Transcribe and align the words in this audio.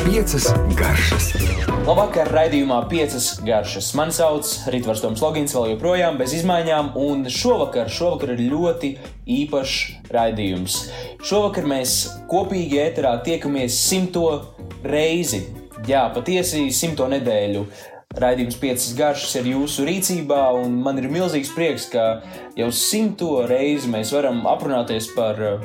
Piecas 0.00 0.46
garšas. 0.72 1.26
Labvakar, 1.84 2.30
raidījumā 2.32 2.78
piecas 2.88 3.26
garšas. 3.44 3.90
Mani 3.98 4.14
sauc 4.16 4.48
Rītvars 4.72 5.02
Toms 5.04 5.20
Logins, 5.20 5.52
vēl 5.52 5.74
joprojām 5.74 6.16
bez 6.16 6.32
izmaiņām, 6.38 6.94
un 6.96 7.28
šovakar, 7.28 7.92
šovakar 7.92 8.32
ir 8.38 8.40
ļoti 8.54 8.94
īpašs 9.36 10.08
raidījums. 10.16 10.78
Šovakar 11.28 11.68
mēs 11.68 11.98
kopīgi 12.32 12.80
ēterā 12.86 13.18
tiekamies 13.28 13.76
simto 13.84 14.30
reizi. 14.80 15.44
Jā, 15.88 16.06
patiesi 16.16 16.70
simto 16.72 17.04
nedēļu. 17.12 17.66
Raidījums 18.18 18.56
piecas 18.58 18.88
garšas 18.98 19.36
ir 19.38 19.52
jūsu 19.52 19.84
rīcībā, 19.86 20.40
un 20.58 20.80
man 20.82 20.96
ir 20.98 21.04
milzīgs 21.14 21.52
prieks, 21.54 21.84
ka 21.92 22.24
jau 22.58 22.66
simto 22.74 23.44
reizi 23.46 23.86
mēs 23.86 24.10
varam 24.10 24.40
aprunāties 24.50 25.12
par 25.14 25.38
uh, 25.38 25.62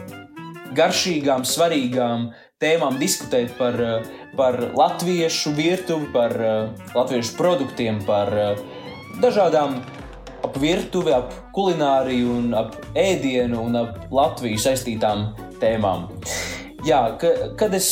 garšīgām, 0.78 1.42
svarīgām 1.42 2.28
tēmām, 2.62 3.00
diskutēt 3.02 3.56
par, 3.58 3.80
uh, 3.82 4.06
par 4.38 4.60
latviešu 4.78 5.56
virtuvi, 5.58 6.12
par 6.14 6.38
uh, 6.38 6.86
latviešu 6.94 7.34
produktiem, 7.40 7.98
par 8.06 8.30
dažādām 9.26 9.80
ap 10.46 10.62
virtuvi, 10.62 11.16
ap 11.18 11.34
kulināriju, 11.58 12.30
un 12.44 12.54
ap 12.62 12.78
ēdienu 12.94 13.66
un 13.66 13.82
ap 13.82 14.06
Latviju 14.14 14.62
saistītām 14.62 15.32
tēmām. 15.64 16.12
Jā, 16.86 17.08
ka, 17.18 17.34
kad 17.58 17.74
es 17.74 17.90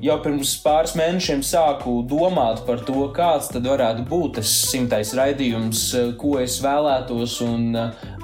jau 0.00 0.16
pirms 0.24 0.54
pāris 0.64 0.94
mēnešiem 0.98 1.42
sāku 1.44 2.00
domāt 2.08 2.62
par 2.66 2.80
to, 2.86 3.02
kāds 3.16 3.50
tad 3.52 3.66
varētu 3.68 4.06
būt 4.08 4.38
tas 4.38 4.50
simtais 4.70 5.12
raidījums, 5.16 5.82
ko 6.20 6.38
es 6.40 6.60
vēlētos 6.64 7.40
un, 7.44 7.76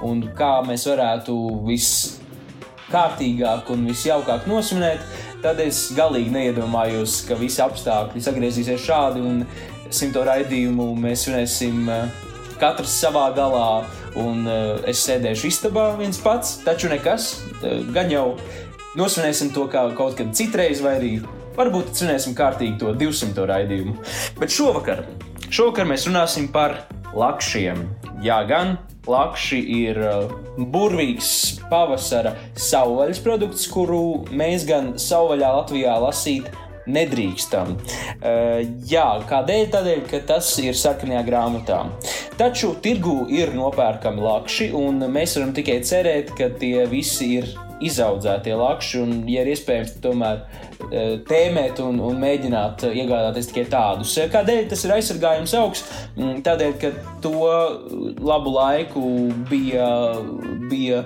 un 0.06 0.22
kā 0.36 0.52
mēs 0.66 0.86
varētu 0.88 1.34
viskārtīgāk 1.68 3.70
un 3.74 3.86
visjaukāk 3.90 4.48
nosvinēt, 4.48 5.00
tad 5.44 5.56
es 5.64 5.76
galīgi 5.96 6.32
neiedomājos, 6.34 7.12
ka 7.28 7.34
visi 7.40 7.60
apstākļi 7.64 8.24
sagriezīsies 8.24 8.86
šādi 8.88 9.24
un 9.24 9.34
simto 9.92 10.24
raidījumu 10.26 10.86
mēs 10.98 11.26
svinēsim 11.26 11.76
katrs 12.60 13.00
savā 13.04 13.28
galā. 13.36 13.70
Un 14.16 14.48
es 14.88 15.02
sēdēšu 15.04 15.44
istabā 15.50 15.90
viens 15.98 16.16
pats, 16.24 16.54
taču 16.64 16.88
nekas. 16.88 17.34
Gan 17.92 18.08
jau 18.08 18.38
nosvinēsim 18.96 19.50
to 19.52 19.66
kā 19.68 19.82
kaut 19.98 20.16
kad 20.16 20.32
citreiz, 20.32 20.80
vai 20.80 20.94
arī 20.96 21.10
Varbūt 21.56 21.94
svinēsim 21.96 22.34
kārtīgi 22.36 22.76
to 22.82 22.92
200 23.00 23.46
raidījumu. 23.48 23.96
Bet 24.36 24.52
šovakar, 24.52 25.06
šovakar 25.48 25.88
mēs 25.88 26.04
runāsim 26.08 26.50
par 26.52 26.82
lakšiem. 27.16 27.80
Jā, 28.24 28.42
gan 28.48 28.76
lakši 29.08 29.62
ir 29.78 30.00
uh, 30.02 30.36
burvīgs 30.58 31.30
pavasara 31.70 32.34
savvaļas 32.60 33.22
produkts, 33.24 33.66
kuru 33.72 34.26
mēs 34.36 34.66
gan 34.68 34.94
savvaļā 35.00 35.52
Latvijā 35.60 35.96
lasīt 36.02 36.50
nedrīkstam. 36.86 37.72
Uh, 37.76 38.60
jā, 38.86 39.06
kādēļ? 39.30 39.68
Tādēļ, 39.72 40.02
ka 40.10 40.20
tas 40.28 40.50
ir 40.62 40.76
sarkanajā 40.76 41.24
grāmatā. 41.26 41.80
Taču 42.36 42.74
tirgū 42.84 43.22
ir 43.32 43.56
nopērkami 43.56 44.28
lakši, 44.28 44.74
un 44.76 45.00
mēs 45.08 45.38
varam 45.38 45.56
tikai 45.56 45.80
cerēt, 45.88 46.36
ka 46.36 46.52
tie 46.60 46.84
visi 46.90 47.38
ir 47.40 47.54
izaudzētie 47.84 48.54
lakši, 48.56 49.00
un, 49.02 49.12
ja 49.30 49.42
ir 49.44 49.52
iespējams, 49.52 49.96
tomēr 50.04 50.42
e, 50.88 51.04
tēmēt 51.28 51.80
un, 51.84 52.00
un 52.04 52.18
mēģināt 52.20 52.86
iegādāties 52.88 53.50
tikai 53.50 53.66
tādus. 53.72 54.14
Kādēļ 54.32 54.68
tas 54.70 54.84
ir 54.86 54.94
aizsargājums 54.96 55.54
augsts? 55.60 56.02
Mm, 56.16 56.40
tādēļ, 56.46 56.74
ka 56.80 56.92
to 57.24 57.34
labu 58.24 58.54
laiku 58.54 59.04
bija, 59.50 59.88
bija 60.70 61.02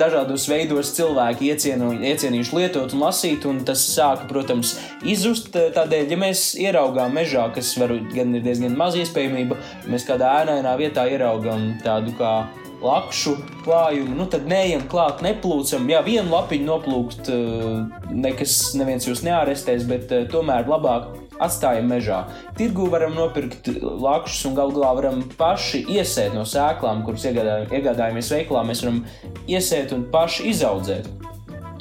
dažādos 0.00 0.46
veidos 0.50 0.92
cilvēki 0.98 1.52
iecienu, 1.52 1.92
iecienījuši 2.12 2.58
lietot 2.58 2.96
un 2.96 3.06
lasīt, 3.06 3.46
un 3.48 3.62
tas 3.66 3.84
sāka, 3.94 4.28
protams, 4.30 4.76
izzust. 5.08 5.52
Tādēļ, 5.52 6.12
ja 6.12 6.20
mēs 6.20 6.46
ieraugām 6.60 7.16
mežā, 7.16 7.48
kas 7.54 7.72
var 7.80 7.94
gan 8.12 8.36
ir 8.36 8.44
diezgan 8.44 8.76
maz 8.78 8.98
iespējamība, 9.00 9.58
mēs 9.88 10.06
kādā 10.08 10.36
ēnainā 10.42 10.76
vietā 10.80 11.08
ieraugām 11.10 11.72
tādu 11.84 12.14
kā 12.18 12.34
lakšu 12.82 13.36
klājumu, 13.62 14.16
nu 14.18 14.26
tad 14.30 14.46
neejam 14.50 14.84
klāt, 14.90 15.22
neplūcam. 15.24 15.86
Jā, 15.90 16.02
vienu 16.06 16.32
lapiņu 16.32 16.68
noplūkt, 16.68 17.30
eh, 17.30 18.06
nekas 18.10 18.74
neviens 18.78 19.06
jūs 19.06 19.24
neārestēs, 19.26 19.86
bet 19.88 20.12
eh, 20.12 20.26
tomēr 20.30 20.68
labāk 20.68 21.12
atstājam 21.42 21.88
mežā. 21.90 22.22
Tirgu 22.58 22.88
varam 22.92 23.14
nopirkt 23.16 23.70
lakšus 23.82 24.50
un 24.50 24.56
galu 24.58 24.76
galā 24.76 24.92
varam 24.98 25.22
paši 25.38 25.84
iesēt 25.96 26.34
no 26.36 26.44
sēklām, 26.48 27.04
kuras 27.06 27.24
iegādājamies 27.26 28.32
veiklā. 28.34 28.64
Mēs 28.66 28.84
varam 28.84 29.02
iesēt 29.50 29.94
un 29.96 30.06
paši 30.12 30.50
izaudzēt. 30.52 31.08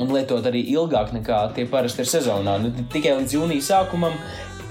Un 0.02 0.10
lietot 0.10 0.46
arī 0.50 0.64
ilgāk 0.72 1.12
nekā 1.14 1.44
tie 1.54 1.68
parasti 1.70 2.02
ir 2.02 2.10
sezonā. 2.10 2.58
Nu, 2.64 2.72
tikai 2.94 3.20
līdz 3.20 3.36
jūnija 3.38 3.68
sākumam, 3.68 4.16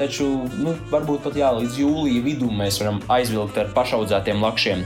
taču 0.00 0.26
nu, 0.58 0.74
varbūt 0.90 1.22
pat 1.28 1.38
jā, 1.38 1.52
līdz 1.60 1.78
jūlija 1.84 2.24
vidum 2.24 2.56
mēs 2.58 2.80
varam 2.82 2.98
aizvilkt 3.12 3.60
ar 3.60 3.70
pašaudzētiem 3.76 4.42
lakšiem. 4.42 4.82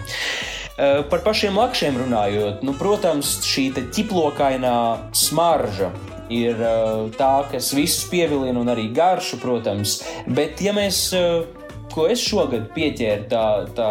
Eh, 0.74 1.04
par 1.06 1.20
pašiem 1.22 1.54
lakšiem 1.54 1.94
runājot, 2.02 2.64
nu, 2.66 2.72
protams, 2.74 3.36
šī 3.46 3.68
ķiplokainā 3.94 4.74
smarža 5.14 5.92
ir 6.34 6.58
uh, 6.58 7.04
tā, 7.14 7.44
kas 7.52 7.68
visus 7.76 8.08
pievilina, 8.10 8.56
un 8.58 8.72
arī 8.72 8.88
garšu, 8.96 9.38
protams. 9.42 10.00
Bet, 10.26 10.58
ja 10.64 10.72
mēs, 10.74 10.98
uh, 11.14 11.44
ko 11.92 12.08
es 12.10 12.24
šogad 12.24 12.72
pieķēru, 12.74 13.28
tā, 13.30 13.44
tā 13.76 13.90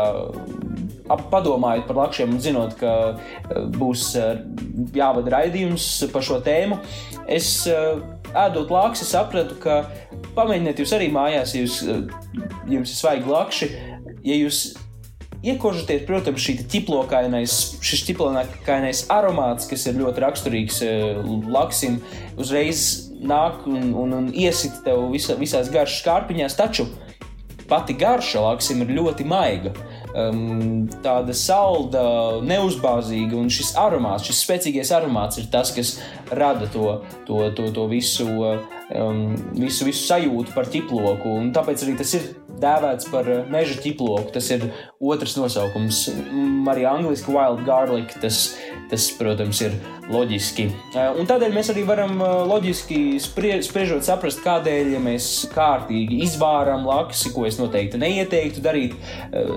padomājot 1.31 1.87
par 1.87 2.01
lakšiem 2.01 2.35
un 2.35 2.43
zinot, 2.43 2.75
ka 2.81 2.91
būs 3.77 4.09
jāvada 4.97 5.37
raidījums 5.37 5.87
par 6.11 6.25
šo 6.25 6.41
tēmu, 6.43 6.81
es 7.31 7.53
ēdot 7.69 8.73
laksi 8.73 9.07
sapratu, 9.07 9.55
ka 9.61 9.83
pamēģiniet 10.35 10.83
jūs 10.83 10.97
arī 10.97 11.13
mājās, 11.13 11.53
ja 11.55 11.63
jums 11.63 12.89
ir 12.89 12.97
svaigi 12.97 13.29
lakši. 13.29 13.75
Ja 14.23 14.35
jūs 14.39 14.65
Iekožoties, 15.43 16.05
protams, 16.07 16.39
šī 16.39 16.53
ķiplokainais, 16.71 17.53
šis 17.83 18.05
ķiplokainais 18.07 19.01
aromāts, 19.11 19.67
kas 19.67 19.83
ir 19.89 19.97
ļoti 19.99 20.23
raksturīgs 20.23 20.77
eh, 20.87 21.17
laksim, 21.51 21.97
uzreiz 22.39 23.11
nāk 23.19 23.65
un, 23.67 23.91
un, 23.91 24.15
un 24.21 24.29
iesit 24.31 24.79
tev 24.85 25.09
visa, 25.11 25.35
visās 25.39 25.71
garšas 25.73 26.05
kārpiņās, 26.05 26.55
taču 26.59 26.87
pati 27.67 27.95
garša 27.99 28.43
laksim 28.43 28.83
ir 28.83 28.95
ļoti 28.95 29.27
maiga. 29.27 29.73
Um, 30.13 30.83
tāda 31.01 31.33
salda, 31.33 32.03
neuzbāzīga, 32.45 33.33
un 33.33 33.49
šis 33.51 33.71
aromāts, 33.81 34.27
šis 34.29 34.43
spēcīgais 34.45 34.91
aromāts 34.93 35.41
ir 35.41 35.47
tas, 35.51 35.71
kas 35.73 35.95
rada 36.29 36.67
to, 36.69 36.99
to, 37.25 37.39
to, 37.57 37.71
to 37.73 37.87
visu, 37.89 38.27
um, 38.29 39.33
visu, 39.57 39.87
visu 39.89 40.05
sajūtu 40.05 40.53
par 40.53 40.69
ķiploku. 40.69 41.33
Tāpēc 41.55 41.87
arī 41.87 41.97
tas 42.03 42.13
ir 42.19 42.29
dēvēts 42.61 43.09
par 43.09 43.29
meža 43.51 43.79
ķiploku. 43.81 44.29
Tas 44.35 44.51
ir 44.53 44.67
otrs 45.03 45.35
nosaukums. 45.39 46.05
Arī 46.71 46.87
angļuiski 46.87 47.33
wild 47.33 47.65
garlic. 47.67 48.15
Tas, 48.23 48.53
tas, 48.91 49.09
protams, 49.17 49.59
ir 49.65 49.75
loģiski. 50.11 50.65
Eh, 50.93 51.19
un 51.19 51.27
tādēļ 51.27 51.53
mēs 51.55 51.71
arī 51.73 51.85
varam 51.87 52.17
eh, 52.21 52.33
loģiski 52.49 52.99
sprie, 53.23 53.55
spriežot, 53.65 54.03
saprast, 54.05 54.41
kādēļ 54.43 54.93
ja 54.95 55.01
mēs 55.03 55.29
kārtīgi 55.53 56.19
izvāram 56.25 56.85
lakši, 56.87 57.31
ko 57.35 57.47
es 57.47 57.59
noteikti 57.61 58.01
neieteiktu 58.01 58.63
darīt. 58.63 58.97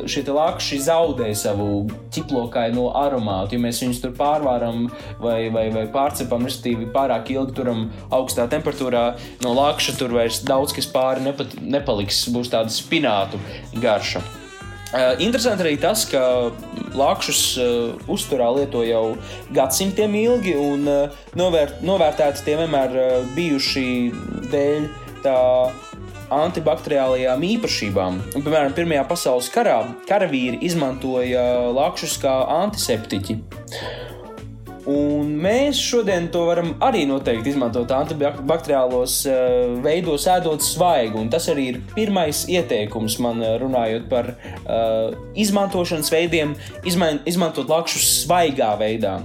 Šie 0.09 0.23
lakši 0.27 0.79
zaudē 0.87 1.29
savu 1.37 1.87
ķiplokaino 2.15 2.89
aromātu. 2.99 3.57
Ja 3.57 3.65
mēs 3.67 3.83
viņus 3.83 4.03
tur 4.03 4.15
pārvāram 4.17 4.87
vai, 5.23 5.49
vai, 5.55 5.69
vai 5.75 5.85
pārcepam, 5.93 6.47
respektīvi 6.47 6.91
pārāk 6.95 7.31
ilgi 7.35 7.57
turam 7.59 7.87
augstā 8.15 8.49
temperatūrā, 8.53 9.07
no 9.45 9.55
lakša 9.57 9.99
tur 10.01 10.17
vairs 10.17 10.43
daudz 10.47 10.75
kas 10.77 10.91
pāri 10.91 11.27
nepat, 11.27 11.59
nepaliks. 11.63 12.27
Būs 12.35 12.53
tādas 12.53 12.81
spinātu 12.83 13.41
garša. 13.83 14.25
Uh, 14.87 15.17
interesanti 15.19 15.65
arī 15.65 15.75
tas, 15.83 16.05
ka 16.07 16.21
lakšus 16.95 17.41
uh, 17.59 18.05
uzturā 18.13 18.47
lieto 18.55 18.85
jau 18.87 19.17
gadsimtiem 19.57 20.15
ilgi, 20.21 20.55
un 20.55 20.87
uh, 20.87 21.17
novērt, 21.35 21.83
novērtēti 21.83 22.47
tie 22.47 22.55
vienmēr 22.61 22.95
uh, 22.95 23.17
bijuši 23.35 23.89
dēļ 24.53 24.87
tā 25.27 25.37
antibakteriālajām 26.37 27.43
īpašībām. 27.51 28.23
Un, 28.35 28.43
piemēram, 28.47 28.75
Pirmajā 28.79 29.05
pasaules 29.11 29.51
karā 29.55 29.81
karavīri 30.09 30.63
izmantoja 30.67 31.45
lakšus 31.75 32.19
kā 32.23 32.35
antiseptiķi. 32.63 33.41
Un 34.87 35.33
mēs 35.43 35.81
šodien 35.83 36.29
to 36.31 36.45
varam 36.47 36.69
arī 36.87 37.01
noteikti 37.11 37.51
izmantot 37.51 37.91
antibakteriālos 37.91 39.17
uh, 39.27 39.73
veidos, 39.83 40.29
ēdot 40.31 40.63
svaigu. 40.63 41.19
Un 41.25 41.31
tas 41.33 41.49
arī 41.51 41.65
ir 41.73 41.81
pirmais 41.97 42.45
ieteikums 42.47 43.19
man 43.23 43.43
eh, 43.43 43.57
runājot 43.59 44.07
par 44.13 44.31
uh, 44.37 45.17
izmantošanas 45.35 46.13
veidiem, 46.15 46.55
izman, 46.87 47.19
izmantot 47.27 47.67
lakšu 47.73 47.99
svaigā 48.05 48.71
veidā. 48.79 49.19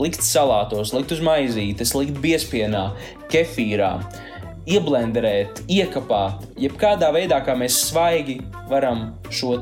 Likt 0.00 0.26
salātos, 0.26 0.90
likt 0.96 1.14
uz 1.14 1.22
maizītes, 1.22 1.94
likt 1.94 2.18
biespienā, 2.24 2.88
kefīrā, 3.30 3.92
ieblenderēt, 4.66 5.68
iekapāt. 5.70 6.48
Jebkādā 6.58 7.12
veidā, 7.14 7.38
kā 7.46 7.54
mēs 7.54 7.78
svaigi 7.92 8.40
varam 8.70 9.12
šo 9.30 9.60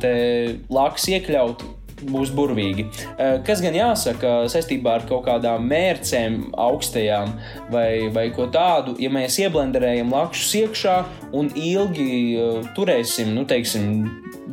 laksu 0.72 1.18
iekļaut 1.18 1.66
būs 2.02 2.32
burvīgi. 2.34 2.86
Eh, 3.16 3.38
kas 3.46 3.62
gan 3.64 3.76
jāsaka 3.76 4.34
saistībā 4.50 4.98
ar 4.98 5.06
kaut 5.08 5.26
kādām 5.26 5.66
mērcēm, 5.70 6.38
augstajām 6.58 7.34
vai, 7.72 8.08
vai 8.14 8.28
ko 8.34 8.48
tādu, 8.52 8.96
ja 9.02 9.10
mēs 9.12 9.40
ieblenderējam 9.42 10.12
lakšus 10.14 10.54
iekšā 10.62 10.96
un 11.38 11.52
ilgi 11.54 12.10
eh, 12.38 12.72
turēsim, 12.76 13.34
nu, 13.36 13.46
teiksim, 13.48 14.04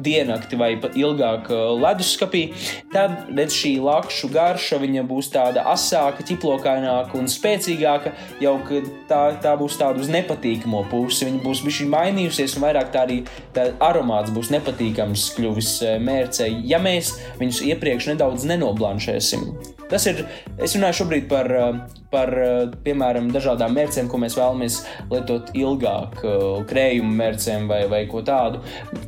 diennakti 0.06 0.58
vai 0.60 0.74
pat 0.82 0.96
ilgāk 1.00 1.50
uh, 1.54 1.74
leduskapī, 1.80 2.46
tad 2.94 3.30
redz 3.36 3.56
šī 3.56 3.76
lakšu 3.84 4.30
garša 4.34 4.80
būs 5.08 5.32
tāda 5.34 5.66
asāka, 5.72 6.26
ķiplokaināka 6.26 7.18
un 7.20 7.30
spēcīgāka. 7.32 8.14
Jau 8.44 8.58
tā, 9.10 9.22
tā 9.42 9.56
būs 9.60 9.78
tāda 9.80 10.02
uz 10.02 10.12
nepatīkamo 10.12 10.86
pusi. 10.92 11.26
Viņa 11.30 11.42
būs 11.44 11.64
bijusi 11.66 11.88
mainījusies, 11.92 12.58
un 12.58 12.68
vairāk 12.68 12.92
tā 12.94 13.06
arī 13.08 13.22
tā 13.56 13.70
aromāts 13.84 14.34
būs 14.36 14.52
nepatīkams 14.54 15.30
kļuvis 15.38 15.72
mērcei, 16.04 16.52
ja 16.68 16.80
mēs 16.82 17.16
viņus 17.40 17.64
iepriekš 17.72 18.12
nedaudz 18.14 18.48
nenoblanšēsim. 18.50 19.48
Tas 19.90 20.08
ir, 20.10 20.24
es 20.58 20.74
runāju 20.74 21.04
šobrīd 21.04 21.28
par, 21.30 21.52
uh, 21.54 21.84
par 22.16 22.32
piemēram, 22.86 23.30
dažādām 23.34 23.76
mērcēm, 23.76 24.08
ko 24.12 24.20
mēs 24.22 24.38
vēlamies 24.38 24.78
lietot 25.12 25.52
ilgāk, 25.58 26.22
krējuma 26.70 27.12
mērcēm 27.20 27.68
vai, 27.70 27.82
vai 27.92 28.02
ko 28.12 28.22
tādu. 28.26 28.62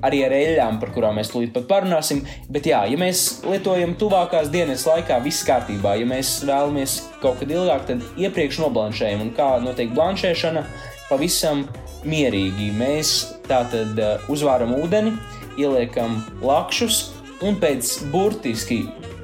Arī 0.06 0.24
ar 0.27 0.35
eļļām 0.38 0.79
par 0.81 0.91
kurām 0.95 1.18
mēs 1.19 1.31
tūlīt 1.31 1.53
pat 1.56 1.68
parunāsim. 1.69 2.24
Bet, 2.51 2.68
jā, 2.69 2.83
ja 2.89 3.00
mēs 3.00 3.41
lietojam 3.47 3.95
tuvākās 4.00 4.51
dienas 4.53 4.85
laikā, 4.89 5.21
viss 5.25 5.45
kārtībā. 5.47 5.95
Ja 6.01 6.09
mēs 6.09 6.38
vēlamies 6.47 7.00
kaut 7.23 7.41
kad 7.41 7.51
ilgāk, 7.53 7.88
tad 7.89 8.06
iepriekš 8.19 8.62
noblanšējam. 8.65 9.27
Un 9.27 9.33
kā 9.38 9.53
notiek 9.63 9.94
blanšēšana? 9.95 10.65
Pavisam 11.07 11.65
mierīgi. 12.07 12.71
Mēs 12.77 13.13
tātad 13.47 14.00
uzvāram 14.31 14.75
ūdeni, 14.77 15.15
ieliekam 15.57 16.19
lakšus 16.44 17.16
un 17.45 17.57
pēc 17.61 17.97
burtiski 18.13 18.83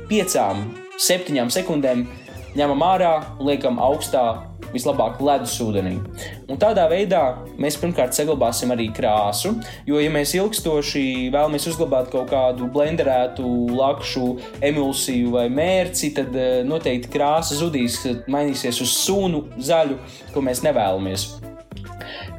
piecām, 0.10 0.66
septiņām 1.02 1.52
sekundēm 1.54 2.08
ņemam 2.58 2.84
ārā 2.86 3.14
un 3.40 3.48
liekam 3.50 3.80
augstā 3.82 4.26
vislabāk 4.74 5.22
ledus 5.22 5.54
ūdenī. 5.62 5.96
Un 6.50 6.60
tādā 6.62 6.86
veidā 6.90 7.22
mēs 7.62 7.78
pirmkārt 7.82 8.16
saglabāsim 8.18 8.74
arī 8.74 8.90
krāsu, 8.96 9.54
jo, 9.88 10.00
ja 10.02 10.10
mēs 10.14 10.34
ilgstoši 10.38 11.06
vēlamies 11.34 11.70
uzglabāt 11.70 12.10
kaut 12.14 12.32
kādu 12.34 12.70
blenderētu, 12.74 13.46
lakšu, 13.78 14.28
emulsiju 14.66 15.34
vai 15.38 15.48
mērci, 15.54 16.14
tad 16.18 16.34
eh, 16.34 16.60
noteikti 16.68 17.14
krāsa 17.14 17.58
zudīs, 17.60 18.02
mainīsies 18.26 18.82
uz 18.84 18.98
sunu, 19.06 19.48
zaļu, 19.62 20.02
ko 20.34 20.46
mēs 20.46 20.66
nevēlamies. 20.66 21.53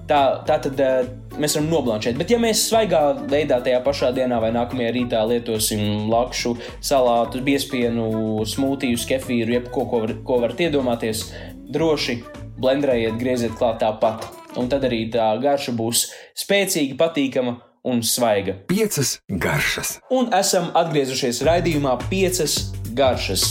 Tā, 0.05 0.21
tā 0.45 0.59
tad 0.61 0.81
eh, 0.85 1.07
mēs 1.41 1.57
varam 1.57 1.71
noblanšēt. 1.73 2.19
Bet, 2.21 2.33
ja 2.35 2.39
mēs 2.41 2.67
svaigā 2.69 3.01
veidā 3.31 3.61
tajā 3.65 3.81
pašā 3.87 4.11
dienā 4.17 4.37
vai 4.43 4.51
nākamajā 4.53 4.93
rītā 4.99 5.23
lietosim 5.31 6.11
lakšu, 6.13 6.55
salātu, 6.85 7.41
biespienu, 7.45 8.45
smūtiju, 8.49 9.01
kefīru, 9.09 9.57
jebko, 9.59 9.87
ko, 9.89 10.03
var, 10.05 10.17
ko 10.27 10.41
varat 10.45 10.61
iedomāties, 10.67 11.31
droši 11.73 12.21
blenderējiet, 12.61 13.17
grieziet 13.21 13.57
klāt 13.59 13.81
tāpat. 13.83 14.29
Un 14.61 14.69
tad 14.71 14.85
arī 14.87 15.07
tā 15.13 15.33
garša 15.43 15.75
būs 15.75 16.07
spēcīga, 16.45 16.99
patīkama 17.01 17.57
un 17.85 18.05
svaiga. 18.07 18.59
Piecas 18.69 19.19
garšas. 19.29 19.99
Un 20.15 20.31
esam 20.37 20.71
atgriezušies 20.77 21.43
raidījumā 21.49 21.97
Piecas 22.11 22.61
garšas. 22.97 23.45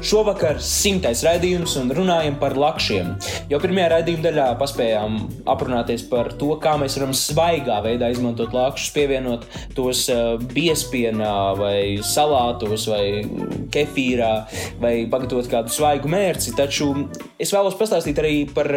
Šovakar 0.00 0.60
simtais 0.64 1.20
raidījums 1.26 1.74
un 1.80 1.90
runājam 1.92 2.36
par 2.40 2.54
lakšiem. 2.56 3.10
Jau 3.50 3.58
pirmajā 3.60 3.88
raidījuma 3.94 4.24
daļā 4.24 4.46
paspējām 4.60 5.18
aprunāties 5.50 6.04
par 6.08 6.30
to, 6.40 6.54
kā 6.62 6.76
mēs 6.80 6.96
varam 6.98 7.12
svaigā 7.16 7.80
veidā 7.84 8.08
izmantot 8.12 8.54
lakšus, 8.56 8.92
pievienot 8.96 9.44
tos 9.76 10.06
biespienā, 10.54 11.34
vai 11.58 11.78
salātos, 12.06 12.86
vai 12.90 13.26
kefīrā, 13.74 14.32
vai 14.80 14.94
pagatavot 15.10 15.50
kādu 15.50 15.74
svaigu 15.74 16.10
mērci. 16.12 16.54
Taču 16.56 16.92
es 17.40 17.52
vēlos 17.52 17.76
pastāstīt 17.80 18.22
arī 18.22 18.36
par 18.54 18.70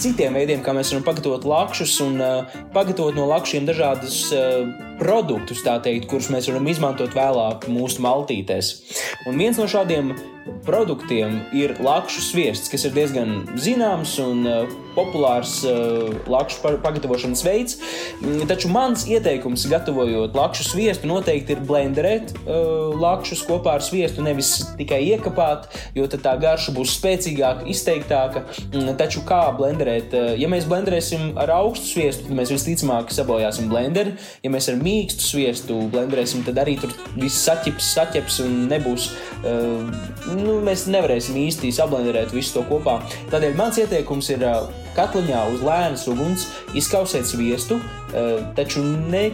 citiem 0.00 0.36
veidiem, 0.36 0.62
kā 0.64 0.74
mēs 0.76 0.92
varam 0.92 1.06
pagatavot 1.06 1.46
lakšus 1.48 1.96
un 2.04 2.20
uh, 2.22 2.56
pagatavot 2.74 3.16
no 3.16 3.26
lakšiem 3.30 3.66
dažādus 3.68 4.20
uh, 4.34 4.64
produktus, 5.00 5.62
teikt, 5.64 6.08
kurus 6.10 6.30
mēs 6.34 6.48
varam 6.50 6.68
izmantot 6.70 7.16
vēlāk 7.16 7.68
mūsu 7.72 8.04
maltītēs. 8.04 8.74
Un 9.30 9.40
viens 9.40 9.60
no 9.60 9.68
šādiem 9.70 10.12
produktiem 10.64 11.40
ir 11.56 11.76
lakšu 11.80 12.22
sviests, 12.24 12.70
kas 12.72 12.84
ir 12.84 12.94
diezgan 12.96 13.44
zināms 13.60 14.16
un 14.22 14.44
uh, 14.48 14.72
populārs 14.94 15.58
uh, 15.66 16.12
lakšu 16.30 16.60
pagatavošanas 16.84 17.42
veids. 17.44 17.78
Mm, 18.20 18.44
taču 18.48 18.68
mans 18.72 19.06
ieteikums, 19.08 19.66
gatavojot 19.70 20.36
lakšu 20.36 20.66
sviestu, 20.68 21.08
noteikti 21.10 21.56
ir 21.56 21.62
blenderēt 21.64 22.34
uh, 22.44 22.92
lakšus 23.00 23.44
kopā 23.48 23.78
ar 23.78 23.84
sviestu, 23.84 24.24
nevis 24.24 24.52
tikai 24.78 25.00
iekapāt, 25.14 25.68
jo 25.96 26.06
tad 26.10 26.24
tā 26.26 26.36
garša 26.40 26.76
būs 26.76 26.96
spēcīgāka, 26.98 27.66
izteiktāka. 27.72 28.44
Mm, 28.70 28.94
taču 29.00 29.24
kā 29.28 29.42
blenderēt? 29.56 30.12
Ja 30.40 30.48
mēs 30.52 30.68
blenderēsim 30.68 31.34
ar 31.40 31.52
augstu 31.56 31.94
sviestu, 31.94 32.28
tad 32.28 32.38
mēs 32.38 32.52
visticamāk 32.52 33.12
sabojāsim 33.14 33.70
blenderi. 33.72 34.14
Ja 34.44 34.52
mēs 34.52 34.68
ar 34.72 34.78
mīkstu 34.80 35.24
sviestu 35.24 35.80
blenderēsim, 35.92 36.44
tad 36.46 36.60
arī 36.60 36.76
tur 36.82 36.92
viss 37.16 37.44
saķips, 37.48 37.92
saķeps 37.96 38.40
un 38.44 38.64
nebūs. 38.70 39.10
Uh, 39.44 40.33
nu, 40.38 40.58
mēs 40.64 40.86
nevarēsim 40.90 41.36
īsti 41.46 41.72
sablenderēt 41.74 42.34
visu 42.34 42.58
to 42.58 42.64
kopā. 42.68 43.00
Tādēļ 43.32 43.58
mans 43.58 43.80
ieteikums 43.82 44.30
ir 44.34 44.46
katliņā 44.96 45.42
uz 45.54 45.64
lēnas 45.64 46.06
uguns 46.10 46.48
izkausēt 46.76 47.28
sviestu, 47.30 47.80
taču 48.56 48.84
ne 48.84 49.28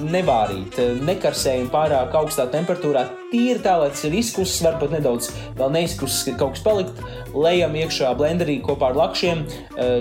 nevārīt, 0.00 0.78
nekarsējam 1.04 1.66
pārāk 1.72 2.14
augstā 2.16 2.46
temperatūrā. 2.52 3.02
Tīri 3.30 3.60
tā, 3.60 3.74
lai 3.82 3.90
tas 3.92 4.04
ir 4.08 4.14
izkusis, 4.16 4.62
varbūt 4.64 4.94
nedaudz 4.96 5.28
vēl 5.58 5.74
neizkusis, 5.74 6.30
kaut 6.40 6.56
kas 6.56 6.64
palikt. 6.64 7.02
Lejam 7.36 7.76
iekšā 7.76 8.14
blenderī 8.16 8.60
kopā 8.64 8.90
ar 8.90 9.00
lakšiem. 9.00 9.44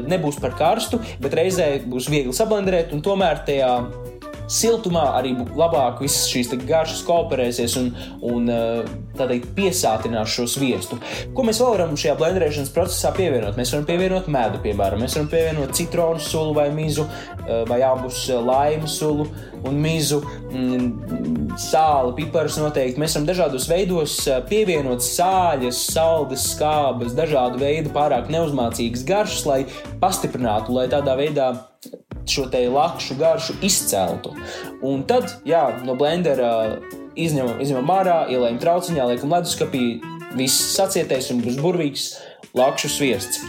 Nebūs 0.09 0.39
par 0.39 0.55
karstu, 0.59 1.01
bet 1.19 1.35
reizē 1.35 1.71
būs 1.89 2.07
viegli 2.11 2.35
sablenderēt 2.35 2.95
un 2.95 3.03
tomēr 3.05 3.43
tajā 3.49 3.73
siltumā 4.49 5.05
arī 5.19 5.35
labāk 5.57 6.01
visas 6.03 6.27
šīs 6.31 6.51
garšas 6.67 7.03
kooperēsies 7.07 7.75
un, 7.79 7.91
un 8.25 8.49
eh, 8.53 8.89
teikt, 9.19 9.51
piesātinās 9.57 10.31
šo 10.33 10.47
sviestu. 10.49 10.99
Ko 11.35 11.45
mēs 11.45 11.61
vēl 11.61 11.75
varam 11.75 11.97
šajā 11.99 12.15
blenderēšanas 12.19 12.73
procesā 12.75 13.13
pievienot? 13.15 13.57
Mēs 13.59 13.73
varam 13.75 13.85
pievienot 13.89 14.29
medu, 14.31 14.61
piemēram, 14.63 15.03
mēs 15.03 15.17
varam 15.17 15.29
pievienot 15.31 15.75
citronu 15.77 16.23
sulu 16.23 16.55
vai 16.57 16.69
mizu, 16.73 17.05
eh, 17.45 17.63
vai 17.69 17.81
abus 17.85 18.25
eh, 18.29 18.41
laimu 18.49 18.89
sulu 18.89 19.29
un 19.69 19.79
mizu, 19.83 20.21
mm, 20.23 21.55
sāli, 21.59 22.15
piparus 22.17 22.57
noteikti. 22.61 23.01
Mēs 23.01 23.17
varam 23.17 23.29
dažādos 23.29 23.69
veidos 23.69 24.15
pievienot 24.49 25.03
sāļas, 25.03 25.83
saldas, 25.93 26.47
skābes, 26.55 27.15
dažādu 27.17 27.59
veidu 27.61 27.93
pārāk 27.95 28.31
neuzmācīgas 28.31 29.05
garšas, 29.07 29.45
lai 29.49 29.59
pastiprinātu, 29.99 30.73
lai 30.77 30.87
tādā 30.91 31.17
veidā 31.19 31.51
šo 32.31 32.47
te 32.51 32.61
lakšu 32.69 33.17
garšu 33.19 33.57
izceltu. 33.65 34.33
Un 34.85 35.03
tad, 35.09 35.39
jā, 35.47 35.63
no 35.85 35.95
blendera 35.99 36.79
izņemam, 37.19 37.59
izņemam 37.63 37.93
ārā, 37.99 38.17
ielējam 38.31 38.59
trauciņā, 38.63 39.07
liekam 39.11 39.33
leduskapī, 39.35 39.85
viss 40.37 40.73
sacietēs 40.75 41.31
un 41.33 41.43
būs 41.43 41.59
burvīgs 41.61 42.09
lakšu 42.57 42.89
sviests. 42.91 43.43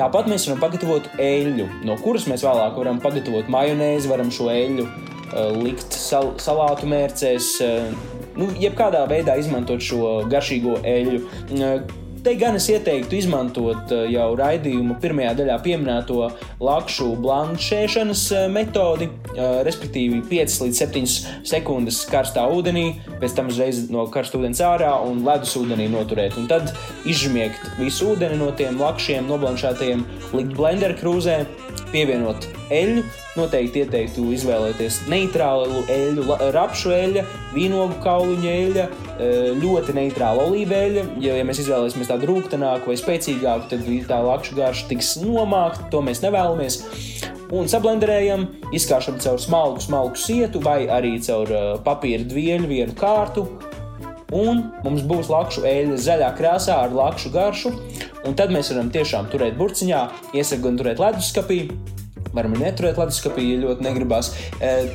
Tāpat 0.00 0.30
mēs 0.30 0.46
varam 0.48 0.62
pagatavot 0.62 1.10
eļļu, 1.20 1.66
no 1.86 1.96
kuras 2.00 2.26
mēs 2.30 2.44
vēlāk 2.46 2.78
varam 2.80 3.00
pagatavot 3.02 3.50
majonēzi, 3.52 4.10
varam 4.10 4.30
šo 4.32 4.48
eļļu 4.52 4.86
uh, 4.86 5.50
likt 5.60 5.94
sal 5.94 6.32
salātu 6.40 6.88
mērcēs, 6.90 7.50
uh, 7.66 8.22
nu, 8.40 8.48
jebkādā 8.62 9.04
veidā 9.10 9.36
izmantot 9.40 9.84
šo 9.84 10.20
garšīgo 10.30 10.80
eļļu. 10.88 11.24
Uh, 11.58 11.99
Te 12.20 12.34
gan 12.36 12.56
es 12.58 12.66
ieteiktu 12.68 13.16
izmantot 13.16 13.92
eh, 13.96 14.02
jau 14.12 14.26
raidījuma 14.36 14.98
pirmajā 15.00 15.30
daļā 15.38 15.54
pieminēto 15.64 16.26
lakšu 16.60 17.06
blanšēšanas 17.24 18.24
eh, 18.36 18.42
metodi, 18.52 19.08
eh, 19.32 19.60
respektīvi 19.64 20.20
5 20.28 20.58
līdz 20.66 20.80
7 20.82 21.08
sekundes 21.48 22.02
karstā 22.10 22.44
ūdenī, 22.52 22.84
pēc 23.22 23.38
tam 23.38 23.48
uzreiz 23.48 23.86
no 23.94 24.04
karsta 24.12 24.36
ūdens 24.36 24.60
ārā 24.66 24.92
un 25.06 25.24
ledus 25.24 25.56
ūdenī 25.62 25.88
noturēt. 25.94 26.36
Un 26.36 26.50
tad 26.50 26.74
izžmiegt 27.08 27.72
visu 27.80 28.12
ūdeni 28.12 28.36
no 28.42 28.50
tiem 28.52 28.76
lakšiem, 28.82 29.24
noblanšētajiem, 29.30 30.04
likt 30.36 30.52
blender 30.60 30.98
krūzē, 31.00 31.40
pievienot 31.92 32.46
eļļu. 32.70 33.02
Noteikti 33.38 33.84
ieteiktu 33.84 34.24
izvēlēties 34.34 35.04
neitrālu 35.10 35.84
eļļu, 35.90 36.24
rapšu 36.54 36.90
eļļu, 36.96 37.22
vīnogu 37.54 37.98
kauliņa 38.02 38.54
eļļu, 38.56 38.86
ļoti 39.62 39.94
neitrāla 39.96 40.48
olīveļa. 40.48 41.04
Jo, 41.22 41.36
ja 41.38 41.46
mēs 41.46 41.62
izvēlēsimies 41.62 42.10
tādu 42.10 42.30
rūkstošāku 42.32 42.90
vai 42.90 42.98
spēcīgāku, 42.98 43.70
tad 43.70 43.86
tā 44.10 44.20
lakšu 44.26 44.58
garša 44.58 44.90
tiks 44.90 45.14
nomākta. 45.22 45.86
To 45.94 46.02
mēs 46.06 46.24
nevēlamies. 46.26 46.80
Un 47.54 47.66
sablenderējam, 47.70 48.46
izkāšam 48.74 49.16
caur 49.22 49.40
smalku, 49.42 49.82
smalku 49.82 50.18
sietu 50.22 50.62
vai 50.62 50.84
arī 50.90 51.16
caur 51.22 51.50
papīra 51.86 52.26
dvieļu 52.30 52.70
vienu 52.70 52.94
kārtu. 52.98 53.46
Un 54.30 54.68
mums 54.84 55.02
būs 55.06 55.30
lakšu 55.30 55.64
eļļa 55.66 55.96
zaļā 56.04 56.28
krāsā 56.38 56.76
ar 56.84 56.94
lakšu 56.94 57.32
garšu. 57.34 57.74
Un 58.28 58.36
tad 58.36 58.52
mēs 58.52 58.72
varam 58.74 58.90
tiešām 58.92 59.30
turēt 59.32 59.56
burciņā, 59.60 60.02
iesaka 60.36 60.66
gan 60.66 60.78
turēt 60.80 61.00
leduskapī, 61.02 61.64
Varam 62.30 62.52
neturēt 62.54 62.98
leduskapī, 63.00 63.42
ja 63.48 63.58
ļoti 63.64 63.82
negribas. 63.82 64.30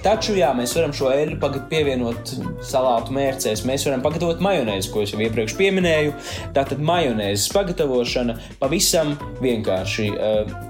Taču, 0.06 0.38
jā, 0.40 0.54
mēs 0.56 0.72
varam 0.78 0.94
šo 0.96 1.10
eļļu 1.12 1.40
pievienot 1.72 2.32
salātu 2.64 3.16
mērcēs. 3.16 3.66
Mēs 3.68 3.84
varam 3.90 4.06
pagatavot 4.06 4.44
majonēzi, 4.44 4.92
ko 4.94 5.04
es 5.04 5.12
jau 5.12 5.20
iepriekš 5.24 5.58
minēju. 5.60 6.16
Tātad 6.56 6.80
majonēzes 6.80 7.52
pagatavošana 7.56 8.38
pavisam 8.62 9.18
vienkārši. 9.44 10.12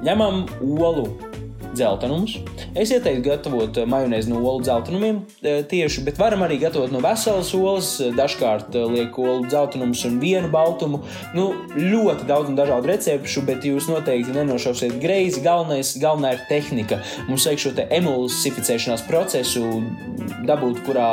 Ņemam 0.06 0.46
olu 0.66 1.10
dzeltenumus. 1.76 2.38
Es 2.76 2.92
ieteiktu 2.94 3.24
gatavot 3.26 3.78
eh, 3.80 3.88
majonēzi 3.90 4.32
no 4.32 4.42
olu 4.42 4.64
dzeltenumiem 4.66 5.22
eh, 5.42 5.62
tieši, 5.70 6.04
bet 6.08 6.20
varam 6.20 6.46
arī 6.46 6.58
gatavot 6.62 6.94
no 6.94 7.02
veselas 7.04 7.52
olas. 7.58 7.92
Dažkārt 8.18 8.76
eh, 8.76 8.86
liek 8.96 9.18
olu 9.20 9.46
dzeltenumus 9.50 10.06
un 10.10 10.20
vienu 10.24 10.52
baltumu. 10.54 11.02
Nu, 11.36 11.52
ļoti 11.76 12.28
daudz 12.30 12.52
un 12.52 12.60
dažādu 12.60 12.92
recepšu, 12.92 13.46
bet 13.48 13.68
jūs 13.68 13.90
noteikti 13.92 14.36
nenošausiet 14.36 14.98
greizi. 15.04 15.44
Galvenais, 15.46 15.96
galvenā 16.02 16.36
ir 16.36 16.46
tehnika. 16.50 17.02
Mums 17.30 17.48
vajag 17.48 17.66
šo 17.66 17.76
emulsificēšanās 18.00 19.06
procesu 19.10 19.66
dabūt, 20.46 20.82
kurā 20.88 21.10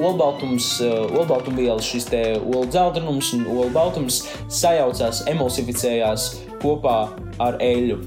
olbaltums, 0.00 0.76
olbaltumvielas, 1.16 1.86
šis 1.86 2.08
te 2.10 2.22
olu 2.38 2.66
dzeltenums 2.70 3.32
un 3.36 3.46
olu 3.50 3.70
baltums 3.74 4.22
sajaucās, 4.52 5.24
emulsificējās 5.30 6.30
kopā 6.62 6.96
ar 7.42 7.58
eļļu. 7.62 7.98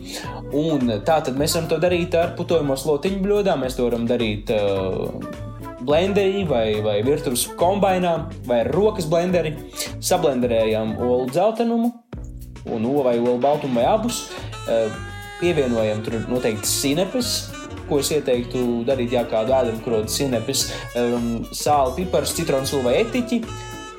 Un 0.59 0.95
tā 1.05 1.19
tad 1.25 1.37
mēs 1.37 1.55
varam 1.57 1.69
to 1.69 1.77
darīt 1.81 2.17
ar 2.17 2.33
putojamo 2.37 2.77
slotiņu 2.79 3.21
bļodām, 3.25 3.63
mēs 3.65 3.77
to 3.77 3.85
varam 3.85 4.07
darīt 4.09 4.51
uh, 4.55 5.09
blenderī 5.85 6.45
vai, 6.49 6.81
vai 6.85 6.99
virtuves 7.05 7.47
kombinā 7.59 8.15
vai 8.47 8.63
ar 8.63 8.71
rokas 8.75 9.09
blenderi. 9.09 9.55
Sablenderējam 9.99 10.97
olu 10.97 11.29
dzeltenumu 11.29 11.93
un 12.69 12.85
olu 12.85 13.05
vai 13.05 13.17
olu 13.19 13.37
baltumu 13.41 13.79
vai 13.79 13.87
abus. 13.89 14.27
Uh, 14.69 14.89
pievienojam 15.39 16.03
tur 16.03 16.19
noteikti 16.27 16.67
sinepes, 16.67 17.29
ko 17.89 18.01
es 18.03 18.11
ieteiktu 18.13 18.83
darīt, 18.87 19.13
ja 19.15 19.23
kādu 19.27 19.55
ēdienu 19.55 19.81
krodu 19.85 20.11
sinepes, 20.11 20.65
um, 20.99 21.29
sāli, 21.55 22.01
pipars, 22.01 22.35
citronu 22.37 22.83
vai 22.85 22.99
etiķi. 23.05 23.41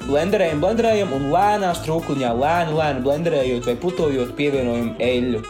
Blenderējam, 0.06 0.62
blenderējam 0.62 1.12
un 1.16 1.26
lēnā 1.32 1.74
strūkliņā, 1.76 2.30
lēni, 2.40 2.72
lēni 2.78 3.02
blenderējot 3.04 3.68
vai 3.68 3.76
putojot, 3.82 4.32
pievienojam 4.38 4.94
eļļu. 5.04 5.42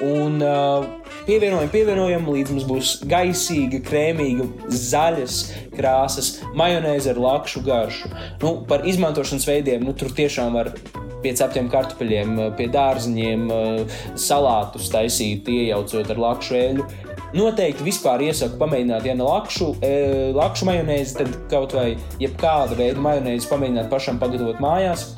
Un 0.00 0.40
uh, 0.40 0.86
pievienojam, 1.26 1.68
pievienojam, 1.68 2.30
līdz 2.32 2.54
mums 2.54 2.66
būs 2.68 2.92
gaisīga, 3.10 3.82
krēmīga, 3.84 4.46
zaļas 4.72 5.42
krāsas, 5.76 6.32
majonēze 6.56 7.12
ar 7.12 7.20
lakšu 7.20 7.62
garšu. 7.66 8.08
Nu, 8.40 8.54
par 8.70 8.88
izmantošanas 8.88 9.44
veidiem 9.50 9.84
nu, 9.84 9.92
tur 9.92 10.14
tiešām 10.16 10.56
var 10.56 10.72
pie 11.20 11.34
ceptiem 11.36 11.68
kartupeļiem, 11.68 12.40
pie 12.56 12.70
dārziņiem, 12.72 13.46
uh, 13.52 14.00
salātus 14.16 14.88
taisīt, 14.94 15.52
iejaucot 15.52 16.16
ar 16.16 16.24
lakšu 16.24 16.60
eļļu. 16.64 16.90
Noteikti 17.30 17.86
vispār 17.86 18.24
iesaku 18.26 18.58
pamēģināt, 18.58 19.06
ja 19.06 19.14
ne 19.14 19.26
lakšu, 19.26 19.72
e, 19.86 19.94
lakšu 20.34 20.66
majonēzi, 20.66 21.18
tad 21.20 21.34
kaut 21.52 21.76
vai 21.76 21.92
jebkāda 22.22 22.78
veida 22.78 23.02
majonēzi 23.02 23.50
pamēģināt 23.50 23.90
pašam 23.92 24.18
pagatavot 24.22 24.58
mājās. 24.62 25.12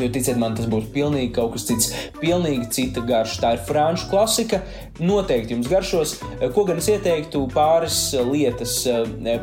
Jo, 0.00 0.06
ticiet 0.08 0.38
man, 0.40 0.54
tas 0.56 0.68
būs 0.70 0.86
pilnīgi 0.94 1.32
kaut 1.36 1.52
kas 1.52 1.66
cits, 1.68 1.90
pilnīgi 2.20 2.70
cita 2.72 3.02
garša. 3.04 3.40
Tā 3.42 3.50
ir 3.56 3.64
franču 3.68 4.06
klasika. 4.08 4.62
Noteikti 5.00 5.52
jums 5.52 5.68
garšos. 5.68 6.14
Ko 6.54 6.64
gan 6.68 6.80
es 6.80 6.88
ieteiktu, 6.88 7.42
pāris 7.52 7.98
lietas. 8.30 8.78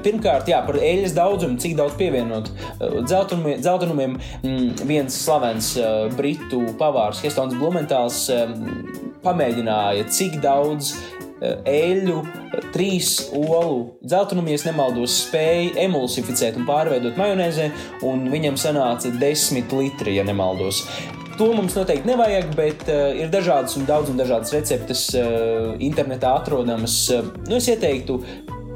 Pirmkārt, 0.06 0.50
jā, 0.50 0.64
par 0.66 0.80
eļļas 0.82 1.14
daudzumu, 1.18 1.60
cik 1.62 1.78
daudz 1.78 1.98
pievienot 2.00 2.50
dzeltenumiem. 2.80 4.18
Mm, 4.42 4.74
viens 4.90 5.20
slavens 5.28 5.76
britu 6.18 6.64
pavārs, 6.82 7.22
Hestons 7.22 7.54
Blumentāls, 7.60 8.24
pamēģināja, 9.28 10.10
cik 10.14 10.42
daudz 10.42 10.96
eļļu, 11.42 12.18
trīs 12.74 13.12
olu 13.36 13.98
dzeltenumu, 14.02 14.52
ja 14.54 14.60
nemaldos, 14.70 15.20
spēja 15.28 15.76
emulsificēt 15.86 16.58
un 16.58 16.66
pārveidot 16.68 17.20
majonēzē, 17.20 17.70
un 18.08 18.28
viņam 18.34 18.58
sanāca 18.60 19.12
10 19.14 19.78
litri, 19.78 20.18
ja 20.18 20.26
nemaldos. 20.28 20.84
To 21.38 21.52
mums 21.54 21.76
noteikti 21.78 22.10
nevajag, 22.10 22.48
bet 22.58 22.88
uh, 22.90 23.12
ir 23.14 23.30
dažādas 23.30 23.78
un 23.78 23.86
daudz 23.86 24.10
un 24.10 24.18
dažādas 24.18 24.56
receptes 24.56 25.04
uh, 25.14 25.76
internetā 25.78 26.32
atrodamas. 26.40 26.96
Uh, 27.14 27.28
nu, 27.46 27.60
es 27.60 27.68
ieteiktu, 27.70 28.18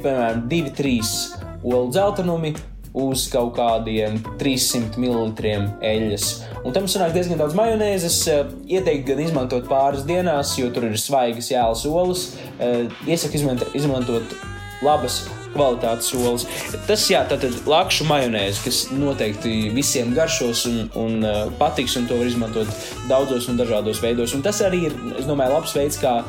piemēram, 0.03 0.44
2-3 0.51 1.00
olu 1.65 1.89
dzeltenumi, 1.89 2.53
uz 2.93 3.25
kaut 3.31 3.53
kādiem 3.55 4.19
300 4.39 5.00
ml 5.00 5.31
eļļas. 5.81 6.29
Un 6.65 6.75
tam 6.75 6.88
sanāk 6.91 7.15
diezgan 7.15 7.39
daudz 7.41 7.55
majonēzes. 7.57 8.21
Eh, 8.31 8.55
Ieteikt 8.77 9.07
gan 9.07 9.21
izmantot 9.24 9.67
pāris 9.69 10.05
dienās, 10.07 10.57
jo 10.60 10.69
tur 10.74 10.89
ir 10.89 10.98
svaigas 11.00 11.51
jēlas 11.51 11.86
olas. 11.88 12.25
Eh, 12.60 12.88
iesaku 13.07 13.39
izmantot 13.74 14.36
labas 14.81 15.21
kvalitātes 15.53 16.10
solis. 16.12 16.45
Tas, 16.88 17.03
jā, 17.12 17.21
tātad 17.29 17.55
lakšu 17.69 18.05
majonēze, 18.10 18.62
kas 18.65 18.79
noteikti 18.95 19.71
visiem 19.75 20.13
garšos 20.15 20.63
un, 20.69 20.77
un 21.00 21.27
uh, 21.27 21.41
patiks, 21.60 21.98
un 22.00 22.07
to 22.10 22.17
var 22.19 22.29
izmantot 22.29 22.71
daudzos 23.10 23.50
un 23.51 23.60
dažādos 23.60 24.01
veidos. 24.03 24.36
Un 24.38 24.45
tas 24.45 24.62
arī 24.65 24.86
ir, 24.89 24.98
es 25.19 25.27
domāju, 25.29 25.57
labs 25.57 25.75
veids, 25.75 26.00
kā 26.01 26.21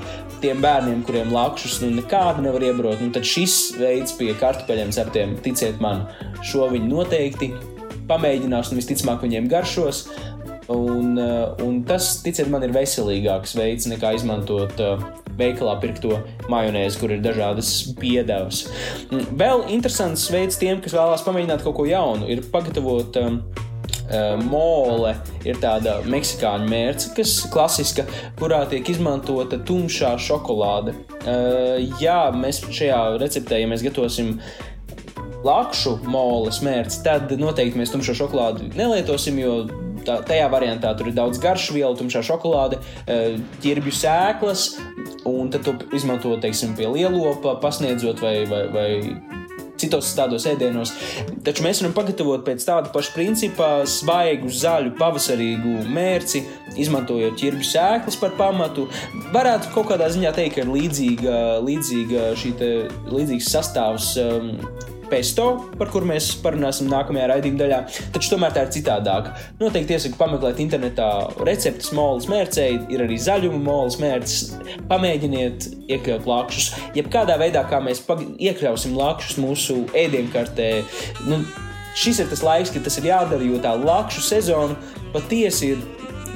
tiem 0.43 0.61
bērniem, 0.63 1.05
kuriem 1.07 1.33
lakšus 1.35 1.81
nu, 1.85 1.93
nekādu 1.97 2.45
nevar 2.45 2.65
iebrot. 2.67 3.01
Nu, 3.03 3.13
tad 3.15 3.27
šis 3.29 3.77
veids 3.79 4.17
pie 4.19 4.33
kartupeļiem 4.39 4.93
ceptiem, 4.95 5.37
ticiet 5.45 5.81
man, 5.83 6.07
šo 6.45 6.69
viņi 6.73 6.91
noteikti 6.91 7.53
pamēģinās 8.11 8.73
un 8.73 8.81
visticamāk 8.81 9.25
viņiem 9.25 9.49
garšos. 9.53 10.07
Un, 10.73 11.17
uh, 11.19 11.59
un 11.65 11.81
tas, 11.87 12.15
ticiet 12.25 12.49
man, 12.53 12.63
ir 12.65 12.73
veselīgāks 12.75 13.57
veids 13.59 13.89
nekā 13.91 14.15
izmantot 14.17 14.79
uh, 14.81 15.03
veikalā 15.39 15.75
pirkto 15.83 16.21
majonēzi, 16.53 17.01
kur 17.01 17.13
ir 17.15 17.25
dažādas 17.25 17.73
piedevas. 17.99 18.67
Mm, 19.11 19.27
vēl 19.41 19.67
interesants 19.75 20.29
veids 20.33 20.61
tiem, 20.61 20.81
kas 20.85 20.95
vēlās 20.97 21.27
pamēģināt 21.27 21.65
kaut 21.67 21.77
ko 21.81 21.89
jaunu, 21.89 22.29
ir 22.31 22.45
pagatavot 22.55 23.19
um, 23.21 23.43
mole 24.45 25.14
ir 25.49 25.61
tāda 25.62 25.99
meksikāņu 26.09 26.69
mērce, 26.71 27.12
kas 27.16 27.37
ir 27.45 27.52
klasiska, 27.52 28.07
kurā 28.40 28.62
tiek 28.71 28.88
izmantota 28.92 29.61
tumšā 29.66 30.14
šokolāde. 30.21 30.97
Uh, 31.23 31.78
jā, 32.02 32.26
mēs 32.37 32.62
šajā 32.69 33.00
receptē, 33.23 33.62
ja 33.62 33.71
mēs 33.71 33.85
gatavosim 33.87 34.37
lakšu 35.42 35.97
moles 36.07 36.61
mērci, 36.62 37.00
tad 37.07 37.33
noteikti 37.38 37.81
mēs 37.81 37.90
tumšo 37.95 38.14
šokolādi 38.14 38.71
nelietosim, 38.78 39.40
jo 39.42 39.57
tā, 40.07 40.21
tajā 40.28 40.47
variantā 40.52 40.92
tur 40.99 41.11
ir 41.11 41.16
daudz 41.16 41.40
garšu 41.42 41.78
vielu, 41.78 41.97
tumšā 41.99 42.23
šokolāde, 42.26 42.78
uh, 42.78 43.38
ķirbju 43.64 43.95
sēklas, 44.02 44.69
un 45.28 45.50
tad 45.52 45.66
to 45.66 45.76
izmanto, 45.97 46.35
teiksim, 46.42 46.76
pie 46.78 46.90
lielopa, 46.90 47.57
pasniedzot 47.62 48.23
vai, 48.23 48.37
vai, 48.50 48.64
vai 48.75 48.88
citos 49.83 50.12
tādos 50.17 50.47
ēdienos. 50.49 50.95
Taču 51.47 51.67
mēs 51.67 51.83
varam 51.83 51.97
pagatavot 51.97 52.45
pēc 52.47 52.67
tāda 52.69 52.93
paša 52.95 53.15
principa 53.17 53.71
svaigu, 53.89 54.51
zaļu, 54.62 54.95
pavasarīgu 55.01 55.83
mērci, 55.93 56.45
izmantojot 56.81 57.37
ķirbju 57.41 57.69
sēklas 57.73 58.19
par 58.21 58.37
pamatu. 58.39 58.89
Varētu 59.35 59.75
kaut 59.75 59.91
kādā 59.93 60.09
ziņā 60.12 60.35
teikt, 60.37 60.57
ka 60.57 60.65
ir 60.65 60.73
līdzīga, 60.73 61.43
līdzīga 61.67 62.33
šī 62.39 62.57
te, 62.61 62.73
līdzīgs 63.12 63.53
sastāvs. 63.57 64.15
Um, 64.23 64.57
pesto, 65.12 65.47
par 65.78 65.90
kuru 65.92 66.09
mēs 66.09 66.31
parunāsim 66.42 66.88
nākamajā 66.90 67.28
raidījuma 67.31 67.61
daļā, 67.61 67.81
taču 68.14 68.33
tomēr 68.33 68.54
tā 68.57 68.64
ir 68.66 68.73
citādāka. 68.75 69.35
Noteikti 69.61 69.97
iesaku 69.97 70.19
pameklēt 70.21 70.62
internetā 70.64 71.09
receptes 71.45 71.92
molas 71.97 72.28
mērcēji, 72.33 72.87
ir 72.95 73.04
arī 73.04 73.19
zaļuma 73.21 73.61
molas 73.62 73.99
mērces. 74.02 74.54
Pamēģiniet 74.90 75.69
iekļaut 75.92 76.28
lakšus. 76.31 76.71
Jebkādā 76.97 77.37
veidā, 77.40 77.66
kā 77.69 77.83
mēs 77.85 78.02
iekļausim 78.09 78.97
lakšus 78.97 79.40
mūsu 79.42 79.83
ēdienkartē, 79.99 80.71
nu, 81.28 81.42
šis 81.99 82.23
ir 82.23 82.31
tas 82.33 82.45
laiks, 82.47 82.73
kad 82.73 82.87
tas 82.87 82.99
ir 83.00 83.11
jādara, 83.12 83.45
jo 83.45 83.61
tā 83.62 83.75
lakšu 83.76 84.25
sezona 84.25 84.78
patiesi 85.12 85.75
ir 85.75 85.85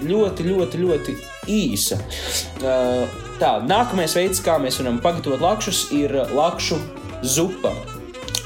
ļoti, 0.05 0.45
ļoti, 0.51 0.83
ļoti 0.85 1.17
īsa. 1.57 1.99
Uh, 2.61 3.19
tā, 3.41 3.57
nākamais 3.65 4.17
veids, 4.19 4.43
kā 4.45 4.59
mēs 4.61 4.81
varam 4.83 5.01
pagatavot 5.05 5.45
lakšus, 5.45 5.87
ir 5.97 6.13
lakšu 6.37 6.81
zupa. 7.25 7.73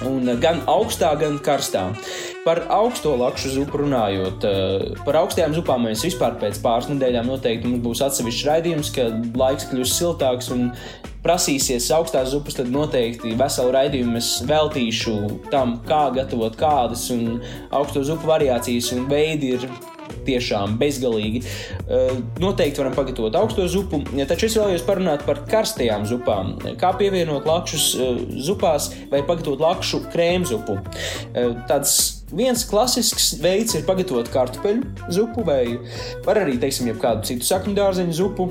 Un 0.09 0.25
gan 0.41 0.63
augstā, 0.71 1.11
gan 1.21 1.37
karstā. 1.45 1.91
Par 2.41 2.63
augsto 2.73 3.13
lakšu 3.21 3.51
zupu 3.53 3.83
runājot, 3.83 4.45
eh, 4.49 5.03
par 5.05 5.19
augstajām 5.21 5.53
zupām 5.53 5.85
mēs 5.85 6.05
vispār 6.07 6.39
pēc 6.41 6.61
pāris 6.65 6.89
nedēļām 6.89 7.29
noteikti 7.29 7.69
mums 7.69 7.85
būs 7.85 8.01
atsevišķs 8.07 8.47
raidījums, 8.49 8.93
kad 8.95 9.37
laiks 9.37 9.69
kļūs 9.69 9.93
siltāks 9.99 10.51
un 10.51 10.73
prasīsies 11.23 11.91
augstās 11.93 12.31
zupas, 12.33 12.57
tad 12.57 12.73
noteikti 12.73 13.37
veselu 13.37 13.75
raidījumu 13.77 14.17
es 14.17 14.41
veltīšu 14.49 15.17
tam, 15.51 15.81
kā 15.87 16.09
gatavot 16.17 16.57
kādas 16.57 17.11
un 17.13 17.43
augsto 17.71 18.03
zupu 18.03 18.31
variācijas 18.31 18.93
un 18.97 19.07
veidi 19.11 19.55
ir 19.59 19.69
tiešām 20.27 20.77
bezgalīgi. 20.81 21.43
Eh, 21.45 22.15
noteikti 22.43 22.83
varam 22.83 22.97
pagatavot 22.97 23.37
augsto 23.41 23.67
zupu, 23.71 24.03
taču 24.31 24.49
es 24.49 24.57
vēlējos 24.59 24.87
parunāt 24.87 25.25
par 25.27 25.43
karstajām 25.51 26.07
zupām. 26.09 26.57
Kā 26.81 26.93
pievienot 26.99 27.49
lakšus 27.49 27.87
eh, 27.95 28.23
zupās 28.47 28.91
vai 29.13 29.23
pagatavot 29.27 29.63
lakšu 29.63 30.05
krēmzupu. 30.13 30.79
Eh, 31.35 31.55
tāds 31.71 31.97
viens 32.37 32.65
klasisks 32.71 33.33
veids 33.43 33.75
ir 33.75 33.87
pagatavot 33.89 34.31
kartupeļu 34.31 35.11
zupu 35.11 35.45
vai 35.47 35.65
var 36.27 36.45
arī, 36.45 36.59
teiksim, 36.63 36.93
kādu 37.01 37.27
citu 37.27 37.49
sakņu 37.49 37.75
dārzeņu 37.79 38.17
zupu 38.23 38.51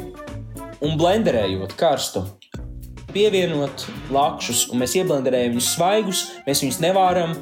un 0.80 1.00
blenderējot 1.00 1.76
karstu 1.80 2.26
pievienot 3.14 3.86
lakšus, 4.14 4.68
un 4.70 4.84
mēs 4.84 4.96
ieblenderējam 5.00 5.56
viņus 5.56 5.70
svaigus, 5.76 6.24
mēs 6.46 6.64
viņus 6.64 6.80
nevāram 6.84 7.34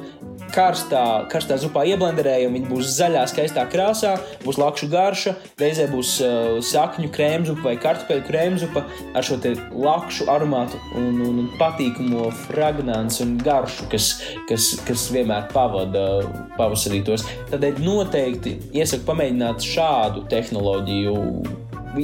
karstā, 0.54 1.02
karstā 1.32 1.58
zupā 1.60 1.84
ieblenderējam, 1.88 2.54
viņi 2.56 2.70
būs 2.70 2.92
zaļā, 2.96 3.24
skaistā 3.30 3.64
krāsā, 3.70 4.14
būs 4.44 4.58
lakšu 4.60 4.88
garša, 4.92 5.34
reizē 5.60 5.88
būs 5.92 6.14
uh, 6.24 6.58
sakņu 6.64 7.10
krēmzupa 7.14 7.66
vai 7.68 7.74
kartupeļu 7.80 8.26
krēmzupa 8.28 8.84
ar 9.16 9.26
šo 9.26 9.38
lakšu 9.72 10.28
aromātu 10.32 10.80
un, 10.98 11.20
un, 11.24 11.42
un 11.44 11.50
patīkamo 11.60 12.28
fragrants 12.46 13.22
un 13.24 13.36
garšu, 13.42 13.88
kas, 13.92 14.10
kas, 14.50 14.70
kas 14.88 15.08
vienmēr 15.14 15.48
pavada 15.54 16.06
pavasarītos. 16.58 17.26
Tādēļ 17.52 17.82
noteikti 17.84 18.58
iesaku 18.76 19.06
pamēģināt 19.08 19.64
šādu 19.64 20.26
tehnoloģiju, 20.32 21.16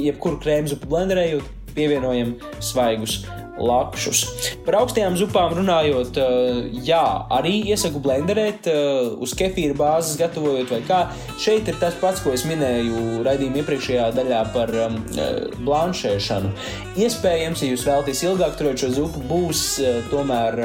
jebkuru 0.05 0.41
krēmzupu 0.43 0.89
blenderējot, 0.91 1.51
pievienojam 1.75 2.37
svaigus 2.63 3.23
lakšus. 3.59 4.23
Par 4.65 4.79
augstajām 4.81 5.15
zupām 5.19 5.53
runājot, 5.55 6.17
eh, 6.19 6.79
jā, 6.83 7.03
arī 7.31 7.63
iesaku 7.71 8.01
blenderēt, 8.03 8.67
eh, 8.67 9.15
uz 9.19 9.33
kefīra 9.33 9.75
bāzes 9.75 10.17
gatavojot 10.19 10.69
vai 10.69 10.81
kā. 10.81 11.07
Šeit 11.39 11.67
ir 11.67 11.75
tas 11.79 11.93
pats, 12.01 12.21
ko 12.21 12.31
es 12.31 12.43
minēju 12.43 13.23
raidījuma 13.23 13.63
iepriekšējā 13.63 14.13
daļā 14.15 14.53
par 14.53 14.69
um, 14.69 15.05
eh, 15.17 15.47
blanšēšanu. 15.63 16.51
Iespējams, 16.97 17.61
ja 17.63 17.71
jūs 17.71 17.85
vēlaties 17.87 18.23
ilgāk 18.23 18.57
turēt 18.57 18.79
šo 18.79 18.89
zupu, 18.91 19.23
būs 19.29 19.79
tomēr 20.11 20.55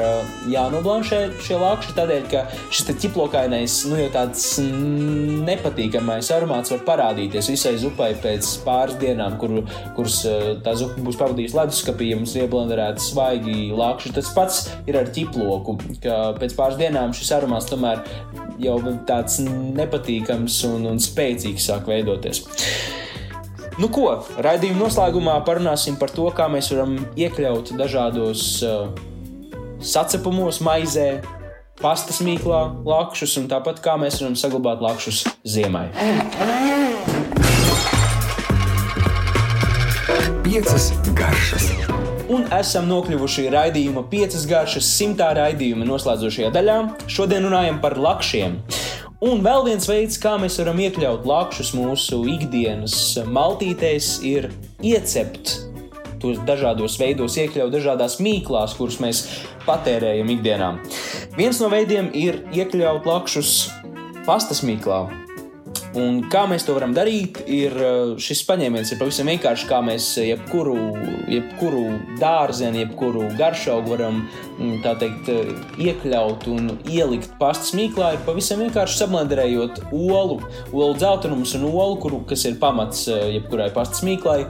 jānoblanšē 0.47 1.39
šie 1.41 1.57
lakši, 1.59 1.95
tādēļ, 1.95 2.29
ka 2.31 2.47
šis 2.71 2.95
ķiplokainais, 3.01 3.85
nu 3.89 3.95
jau 3.99 4.09
tāds 4.11 4.59
nepatīkamais 5.47 6.31
aromāts 6.31 6.71
var 6.71 6.79
parādīties 6.87 7.49
visai 7.51 7.75
zupai 7.77 8.13
pēc 8.15 8.63
pāris 8.65 8.95
dienām, 9.01 9.37
kur, 9.39 9.63
kuras 9.95 10.21
tā 10.63 10.75
zupa 10.75 11.01
būs 11.01 11.19
pavadījusi 11.19 11.57
leduskapī, 11.57 12.11
ja 12.11 12.19
mums 12.19 12.35
ir 12.35 12.47
ieblenderēt 12.81 12.91
varētu 12.91 13.01
svaigi 13.01 13.71
lakši. 13.75 14.13
Tas 14.15 14.31
pats 14.33 14.69
ir 14.87 14.97
ar 14.97 15.09
ķiploku, 15.13 15.77
ka 16.01 16.33
pēc 16.39 16.55
pāris 16.55 16.79
dienām 16.79 17.13
šis 17.13 17.31
aromāts 17.37 17.69
tomēr 17.69 18.01
jau 18.59 18.79
tāds 19.07 19.39
nepatīkams 19.41 20.63
un, 20.69 20.87
un 20.91 20.99
spēcīgs 20.99 21.67
sāk 21.69 21.87
veidoties. 21.87 22.43
Nu, 23.79 23.87
ko, 23.89 24.21
raidījuma 24.37 24.85
noslēgumā 24.85 25.39
parunāsim 25.45 25.97
par 25.97 26.11
to, 26.11 26.27
kā 26.35 26.47
mēs 26.51 26.71
varam 26.73 26.97
iekļaut 27.15 27.71
dažādos 27.79 28.61
uh, 28.67 28.91
sacepumos, 29.81 30.59
maizē, 30.61 31.21
pastas 31.81 32.19
mīklā, 32.21 32.83
lakšus, 32.85 33.37
un 33.41 33.47
tāpat 33.49 33.81
kā 33.81 33.95
mēs 33.97 34.19
varam 34.21 34.35
saglabāt 34.37 34.83
lakšus 34.83 35.23
ziemai. 35.47 35.87
Piecas 40.51 40.91
garšas 41.15 41.71
un 42.31 42.45
esam 42.55 42.87
nokļuvuši 42.89 43.49
raidījuma 43.51 44.05
piecas 44.11 44.45
garšas 44.49 44.87
simtā 44.95 45.31
raidījuma 45.37 45.87
noslēdzošajā 45.89 46.51
daļā. 46.55 46.77
Šodien 47.11 47.47
runājam 47.47 47.81
par 47.83 47.97
lakšiem. 47.99 48.59
Un 49.21 49.43
vēl 49.45 49.67
viens 49.67 49.85
veids, 49.85 50.17
kā 50.21 50.33
mēs 50.41 50.57
varam 50.61 50.79
iekļaut 50.81 51.27
lakšus 51.29 51.75
mūsu 51.77 52.23
ikdienas 52.31 52.95
maltītēs, 53.29 54.15
ir 54.25 54.49
iecept 54.81 55.59
tos 56.21 56.41
dažādos 56.45 56.97
veidos, 57.01 57.37
iekļaut 57.37 57.73
dažādās 57.73 58.19
mīklās, 58.21 58.75
kuras 58.77 58.99
mēs 59.01 59.23
patērējam 59.67 60.29
ikdienā. 60.37 60.73
Viens 61.37 61.61
no 61.61 61.69
veidiem 61.73 62.09
ir 62.17 62.43
iekļaut 62.53 63.09
lakšus 63.09 63.55
pastas 64.25 64.65
mīklā. 64.65 65.20
Un 65.99 66.21
kā 66.31 66.45
mēs 66.47 66.63
to 66.63 66.71
varam 66.77 66.93
darīt, 66.95 67.41
ir 67.51 67.73
eh, 67.75 68.13
šis 68.21 68.45
paņēmiens 68.47 68.93
ir 68.93 68.99
pavisam 69.01 69.27
vienkārši, 69.27 69.67
kā 69.67 69.81
mēs 69.83 70.05
jebkuru, 70.23 70.77
jebkuru 71.31 71.83
dārziņu, 72.21 72.85
jebkuru 72.85 73.25
garšaugu 73.39 73.91
varam 73.97 74.21
mm, 74.57 74.81
teikt, 75.01 75.29
eh, 75.31 75.51
iekļaut 75.81 76.47
un 76.51 76.71
ielikt 76.89 77.33
pastas 77.39 77.73
mīklā. 77.77 78.13
Ir 78.15 78.23
pavisam 78.27 78.61
vienkārši 78.63 78.99
sablenderējot 79.01 79.81
olu, 79.91 80.39
olu 80.71 80.95
dzeltenumus 80.99 81.55
un 81.57 81.67
olu, 81.69 81.97
kur, 82.03 82.17
kas 82.29 82.45
ir 82.49 82.57
pamats 82.61 83.07
eh, 83.11 83.27
jebkurai 83.37 83.69
pastas 83.75 84.03
mīklai, 84.07 84.45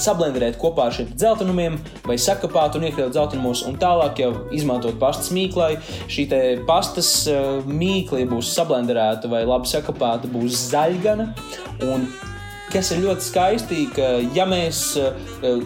sablenderēt 0.00 0.60
kopā 0.62 0.88
ar 0.88 0.96
šiem 0.96 1.12
dzeltenumiem 1.14 1.78
vai 2.06 2.18
sakapāt 2.20 2.78
un 2.78 2.88
iekļaut 2.88 3.14
dzeltenumos 3.16 3.64
un 3.68 3.78
tālāk 3.80 4.22
jau 4.24 4.32
izmantot 4.54 4.98
pastas 5.00 5.32
mīklai. 5.34 5.74
Šī 6.08 6.28
pastas 6.68 7.12
mīkla 7.68 8.24
būs 8.30 8.54
sablenderēta 8.56 9.30
vai 9.30 9.44
labi 9.48 9.70
sakapāta, 9.70 10.30
būs 10.30 10.68
zaļgana. 10.72 11.30
Un 11.88 12.08
kas 12.72 12.92
ir 12.94 13.04
ļoti 13.04 13.28
skaisti, 13.28 13.84
ka, 13.96 14.08
ja 14.36 14.46
mēs 14.48 14.82
uh, 15.00 15.14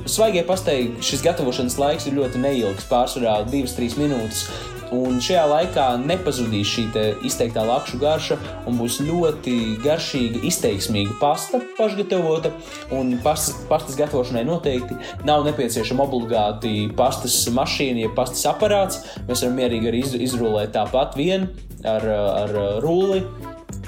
svaigie 0.06 0.44
pasteigti, 0.48 1.02
šis 1.04 1.24
gatavošanas 1.26 1.78
laiks 1.80 2.06
ir 2.08 2.18
ļoti 2.20 2.42
neilgs, 2.42 2.86
pārsvarā 2.90 3.40
2-3 3.50 3.98
minūtes. 4.00 4.46
Un 4.92 5.22
šajā 5.24 5.42
laikā 5.48 5.84
nepazudīs 6.02 6.68
šī 6.68 6.82
izteiktā 7.24 7.62
lakšu 7.64 7.96
garša, 8.02 8.36
un 8.68 8.76
būs 8.76 8.98
ļoti 9.00 9.54
garšīga, 9.80 10.42
izteiksmīga 10.50 11.16
pasta 11.20 11.62
pašgatavota. 11.78 12.52
Un 12.92 13.14
pastas, 13.24 13.56
pastas 13.70 13.96
gatavošanai 13.96 14.44
noteikti 14.44 14.98
nav 15.24 15.46
nepieciešama 15.48 16.04
obligāti 16.04 16.90
pastas 16.98 17.38
mašīna, 17.56 18.04
ja 18.04 18.12
pastas 18.12 18.44
aparāts. 18.52 19.00
Mēs 19.30 19.46
varam 19.46 19.56
mierīgi 19.62 19.88
arī 19.88 20.04
izrulēt 20.28 20.76
tāpat 20.76 21.16
vien 21.16 21.48
ar, 21.88 22.04
ar 22.44 22.54
rulli 22.84 23.24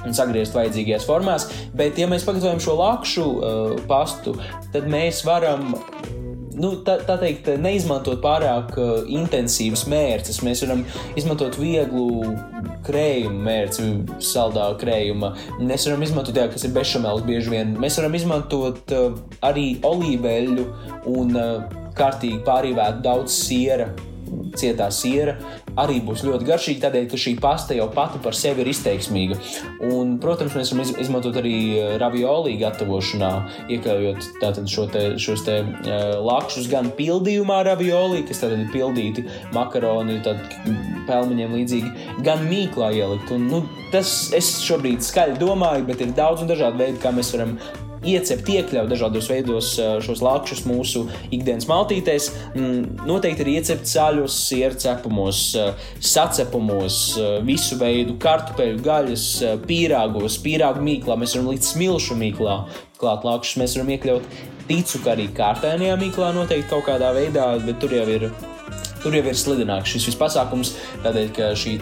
un 0.04 0.16
sagriezt 0.16 0.56
vajadzīgajās 0.56 1.06
formās. 1.08 1.48
Bet, 1.76 1.98
ja 2.00 2.08
mēs 2.10 2.26
pagatavojam 2.26 2.62
šo 2.62 2.76
lakšu 2.80 3.24
uh, 3.30 3.72
pastu, 3.90 4.36
tad 4.74 4.88
mēs 4.90 5.24
varam 5.26 5.72
nu, 6.60 6.70
tā, 6.86 6.98
tā 7.06 7.16
teikt, 7.20 7.48
neizmantot 7.60 8.20
pārāk 8.24 8.74
uh, 8.78 8.94
intensīvas 9.10 9.84
mērces. 9.90 10.40
Mēs 10.46 10.62
varam 10.64 10.84
izmantot 11.18 11.58
vieglu 11.58 12.34
krējumu, 12.86 13.40
mērci, 13.46 13.88
saldā 14.24 14.68
krējuma. 14.80 15.34
Mēs 15.60 15.88
varam 15.88 16.04
izmantot, 16.06 16.38
jā, 16.38 16.48
kas 16.52 16.66
ir 16.66 16.74
bešamels 16.76 17.24
bieži 17.26 17.54
vien. 17.54 17.76
Mēs 17.80 17.98
varam 18.00 18.16
izmantot 18.18 18.94
uh, 18.94 19.20
arī 19.46 19.68
olīveļu 19.86 20.66
un 21.14 21.38
uh, 21.38 21.78
kārtīgi 21.98 22.42
pārīvēt 22.46 23.02
daudz 23.04 23.34
siera 23.44 23.90
cietā 24.58 24.90
siera 24.94 25.36
arī 25.80 26.00
būs 26.06 26.24
ļoti 26.26 26.46
garšīga, 26.48 26.82
tādēļ, 26.86 27.06
ka 27.10 27.20
šī 27.20 27.34
pasta 27.42 27.76
jau 27.76 27.88
pati 27.94 28.20
par 28.22 28.36
sevi 28.38 28.62
ir 28.64 28.70
izteiksmīga. 28.70 29.38
Un, 29.90 30.16
protams, 30.22 30.54
mēs 30.56 30.72
varam 30.74 31.00
izmantot 31.02 31.38
arī 31.40 31.56
eh, 31.78 31.94
ravioli 32.02 32.56
gatavošanā, 32.60 33.32
iekļaujot 33.74 34.30
tātad 34.42 34.70
šo 34.70 34.86
te, 34.92 35.04
šos 35.20 35.44
te 35.46 35.60
uh, 35.64 36.02
lakšus 36.24 36.68
gan 36.70 36.90
pildījumā 36.96 37.60
ravioli, 37.66 38.22
kas 38.28 38.42
tad 38.42 38.54
ir 38.56 38.66
pildīti 38.72 39.26
makaroni, 39.54 40.20
tad 40.24 40.40
pelmeņiem 41.08 41.56
līdzīgi, 41.58 41.92
gan 42.26 42.44
mīklā 42.48 42.92
ielikt. 42.98 43.32
Un, 43.34 43.48
nu, 43.50 43.62
tas 43.92 44.12
es 44.36 44.54
šobrīd 44.64 45.04
skaļi 45.04 45.40
domāju, 45.40 45.88
bet 45.88 46.04
ir 46.04 46.14
daudz 46.16 46.44
un 46.44 46.50
dažādi 46.50 46.80
veidi, 46.80 47.00
kā 47.02 47.12
mēs 47.14 47.34
varam 47.36 47.58
iecept, 48.04 48.48
iekļaut 48.54 48.90
dažādos 48.92 49.28
veidos 49.30 49.70
šos 50.04 50.22
lakšus 50.24 50.64
mūsu 50.68 51.04
ikdienas 51.34 51.68
maltītēs. 51.70 52.30
Mm, 52.54 53.04
noteikti 53.08 53.44
ir 53.46 53.52
iecept 53.56 53.88
sāļos, 53.90 54.38
sieru 54.48 54.78
cepumos, 54.80 55.42
sacepumos, 56.04 57.02
visu 57.46 57.78
veidu 57.80 58.18
kartupeļu, 58.22 58.80
gaļas, 58.84 59.28
pīrāgos, 59.68 60.40
pīrāgu 60.44 60.84
mīklā. 60.84 61.18
Mēs 61.20 61.36
varam 61.36 61.52
likt 61.52 61.68
smilšu 61.68 62.18
mīklā 62.20 62.58
klāt 63.00 63.26
lakšus. 63.26 63.60
Mēs 63.62 63.78
varam 63.78 63.94
iekļaut 63.96 64.42
ticu, 64.68 65.04
ka 65.04 65.14
arī 65.14 65.28
kārtējā 65.36 66.00
mīklā 66.00 66.32
noteikti 66.36 66.70
kaut 66.72 66.88
kādā 66.88 67.12
veidā, 67.16 67.52
bet 67.64 67.80
tur 67.82 67.96
jau 67.96 68.08
ir 68.08 68.30
Tur 69.04 69.14
jau 69.18 69.24
ir 69.28 69.36
slidināks 69.36 69.92
šis 69.92 70.08
viss 70.08 70.20
pasākums, 70.20 70.72
tādēļ, 71.04 71.26
ka 71.36 71.50
šī 71.60 71.74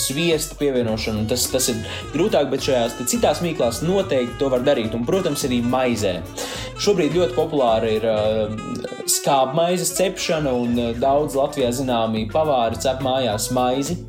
sviesta 0.00 0.56
pievienošana, 0.60 1.26
tas, 1.28 1.44
tas 1.52 1.68
ir 1.68 1.82
grūtāk, 2.14 2.48
bet 2.52 2.64
šajās 2.64 2.96
citās 3.12 3.42
mīklās 3.44 3.82
noteikti 3.84 4.38
to 4.40 4.48
var 4.52 4.64
darīt. 4.64 4.96
Un, 4.96 5.04
protams, 5.08 5.44
arī 5.48 5.60
maizē. 5.64 6.18
Šobrīd 6.82 7.18
ļoti 7.18 7.36
populāra 7.36 7.90
ir 7.92 8.06
uh, 8.08 8.56
skābmaizes 9.10 9.92
cepšana, 9.98 10.54
un 10.64 10.80
uh, 10.80 10.94
daudz 10.96 11.36
Latvijā 11.38 11.68
zināmi 11.76 12.24
pavāri 12.32 12.80
cep 12.82 13.04
mājās 13.04 13.50
maizi 13.54 14.00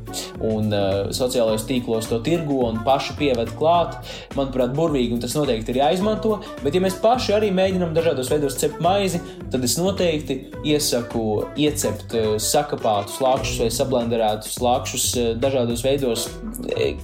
un 0.44 0.70
uh, 0.72 1.10
sociālajos 1.14 1.66
tīklos 1.68 2.08
to 2.10 2.20
tirgo 2.24 2.64
un 2.68 2.80
paši 2.86 3.16
pieved 3.18 3.54
klāt. 3.58 3.96
Manuprāt, 4.34 4.74
burvīgi, 4.76 5.16
un 5.16 5.22
tas 5.22 5.34
noteikti 5.36 5.74
ir 5.74 5.80
jāizmanto. 5.82 6.38
Bet, 6.62 6.74
ja 6.74 6.82
mēs 6.84 6.98
paši 7.02 7.36
arī 7.36 7.50
mēģinām 7.54 7.94
dažādos 7.96 8.30
veidos 8.32 8.58
cept 8.60 8.80
maizi, 8.84 9.20
tad 9.52 9.64
es 9.66 9.76
noteikti 9.80 10.38
iesaku 10.66 11.24
iecept 11.60 12.16
uh, 12.18 12.34
sakapātus 12.42 13.20
lakšus 13.24 13.62
vai 13.64 13.70
sablenderētus 13.74 14.58
lakšus 14.64 15.08
uh, 15.18 15.30
dažādos 15.40 15.84
veidos. 15.86 16.28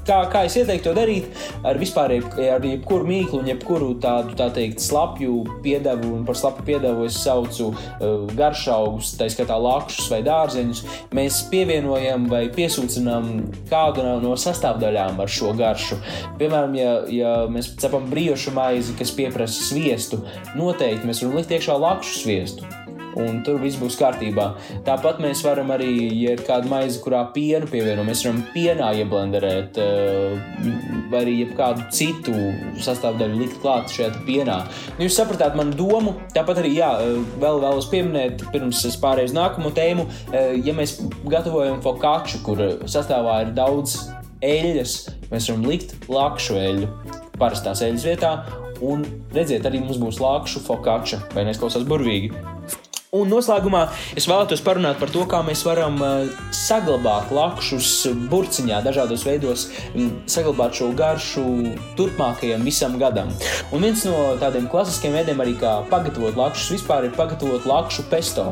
Kā, 0.07 0.23
kā 0.33 0.45
es 0.49 0.57
ieteiktu 0.59 0.91
to 0.91 0.95
darīt 0.97 1.27
ar 1.67 1.79
vispār 1.81 2.17
ar 2.17 2.65
jebkuru 2.65 3.07
mīklu 3.09 3.43
un 3.43 3.51
jebkuru 3.51 3.93
tādu 4.03 4.35
tā 4.39 4.49
teikt 4.55 4.81
slapju 4.83 5.43
piedevu, 5.65 6.15
un 6.17 6.25
par 6.29 6.39
slapju 6.39 6.65
piedevu 6.67 7.07
es 7.09 7.19
saucu 7.21 7.71
uh, 7.73 8.25
garšaugus, 8.37 9.15
tā 9.19 9.29
skaitā 9.33 9.59
lakšus 9.61 10.11
vai 10.13 10.23
dārzeņus. 10.27 10.83
Mēs 11.17 11.43
pievienojam 11.53 12.27
vai 12.31 12.47
piesūcinām 12.55 13.00
um, 13.09 13.31
kādu 13.71 14.05
no 14.23 14.35
sastāvdaļām 14.39 15.21
ar 15.23 15.31
šo 15.31 15.55
garšu. 15.59 16.01
Piemēram, 16.41 16.77
ja, 16.79 16.93
ja 17.13 17.33
mēs 17.53 17.73
cepam 17.81 18.11
brīvšu 18.11 18.55
maizi, 18.57 18.97
kas 18.99 19.15
pieprasa 19.17 19.71
sviestu, 19.71 20.23
noteikti 20.59 21.09
mēs 21.09 21.25
varam 21.25 21.41
likt 21.41 21.57
iekšā 21.57 21.79
lakšu 21.81 22.23
sviestu. 22.25 22.80
Un 23.19 23.41
tur 23.47 23.59
viss 23.63 23.79
būs 23.81 23.97
kārtībā. 23.99 24.47
Tāpat 24.87 25.19
mēs 25.23 25.43
varam 25.47 25.73
arī, 25.75 25.91
ja 26.21 26.35
ir 26.37 26.45
kāda 26.47 26.71
maize, 26.71 27.01
kurā 27.03 27.25
pienu 27.35 27.67
pievienot, 27.71 28.07
mēs 28.07 28.23
varam 28.27 28.43
pienā 28.55 28.93
ieblenderēt, 29.01 29.81
vai 31.11 31.23
arī 31.25 31.35
jebkādu 31.41 31.89
citu 31.95 32.35
sastāvdaļu 32.85 33.41
likt 33.41 33.59
klāt 33.65 33.91
šajā 33.95 34.13
pienā. 34.29 34.61
Nu, 34.99 35.07
jūs 35.07 35.19
sapratāt 35.19 35.59
manu 35.59 35.75
domu, 35.79 36.15
tāpat 36.37 36.63
arī, 36.63 36.77
jā, 36.79 36.93
vēl 37.43 37.61
vēlos 37.65 37.91
pieminēt, 37.91 38.47
pirms 38.55 38.85
es 38.87 38.99
pārēju 39.01 39.33
uz 39.33 39.37
nākamo 39.37 39.75
tēmu, 39.75 40.07
ja 40.63 40.77
mēs 40.77 40.99
gatavojam 41.27 41.83
focaccia, 41.85 42.43
kur 42.47 42.63
sastāvā 42.91 43.41
ir 43.47 43.55
daudz 43.59 43.99
eļļas, 44.47 44.97
mēs 45.33 45.51
varam 45.51 45.67
likt 45.69 46.09
lakšu 46.09 46.57
eļļu 46.61 46.87
parastās 47.41 47.83
eļļas 47.85 48.07
vietā, 48.09 48.31
un 48.85 49.03
redziet, 49.35 49.67
arī 49.69 49.83
mums 49.83 50.01
būs 50.01 50.21
lakšu 50.23 50.63
focaccia, 50.65 51.21
vai 51.35 51.45
neizklausās 51.49 51.85
burvīgi. 51.89 52.33
Un 53.11 53.27
noslēgumā 53.27 53.89
es 54.15 54.29
vēlētos 54.31 54.61
parunāt 54.63 55.01
par 55.01 55.11
to, 55.11 55.25
kā 55.27 55.41
mēs 55.43 55.65
varam 55.67 55.97
uh, 55.99 56.29
saglabāt 56.55 57.33
lakšus 57.35 57.89
burciņā, 58.31 58.77
dažādos 58.87 59.25
veidos, 59.27 59.65
um, 59.99 60.13
saglabāt 60.31 60.79
šo 60.79 60.93
garšu 60.95 61.43
turpmākajam 61.99 62.63
visam 62.63 62.95
gadam. 63.03 63.33
Un 63.75 63.83
viens 63.83 64.05
no 64.07 64.37
tādiem 64.39 64.71
klasiskiem 64.71 65.19
veidiem, 65.19 65.43
arī 65.43 65.57
kā 65.59 65.81
pagatavot 65.91 66.39
lakšus, 66.39 66.71
vispār 66.77 67.09
ir 67.09 67.19
pagatavot 67.19 67.67
lakšu 67.67 68.07
pesto. 68.15 68.47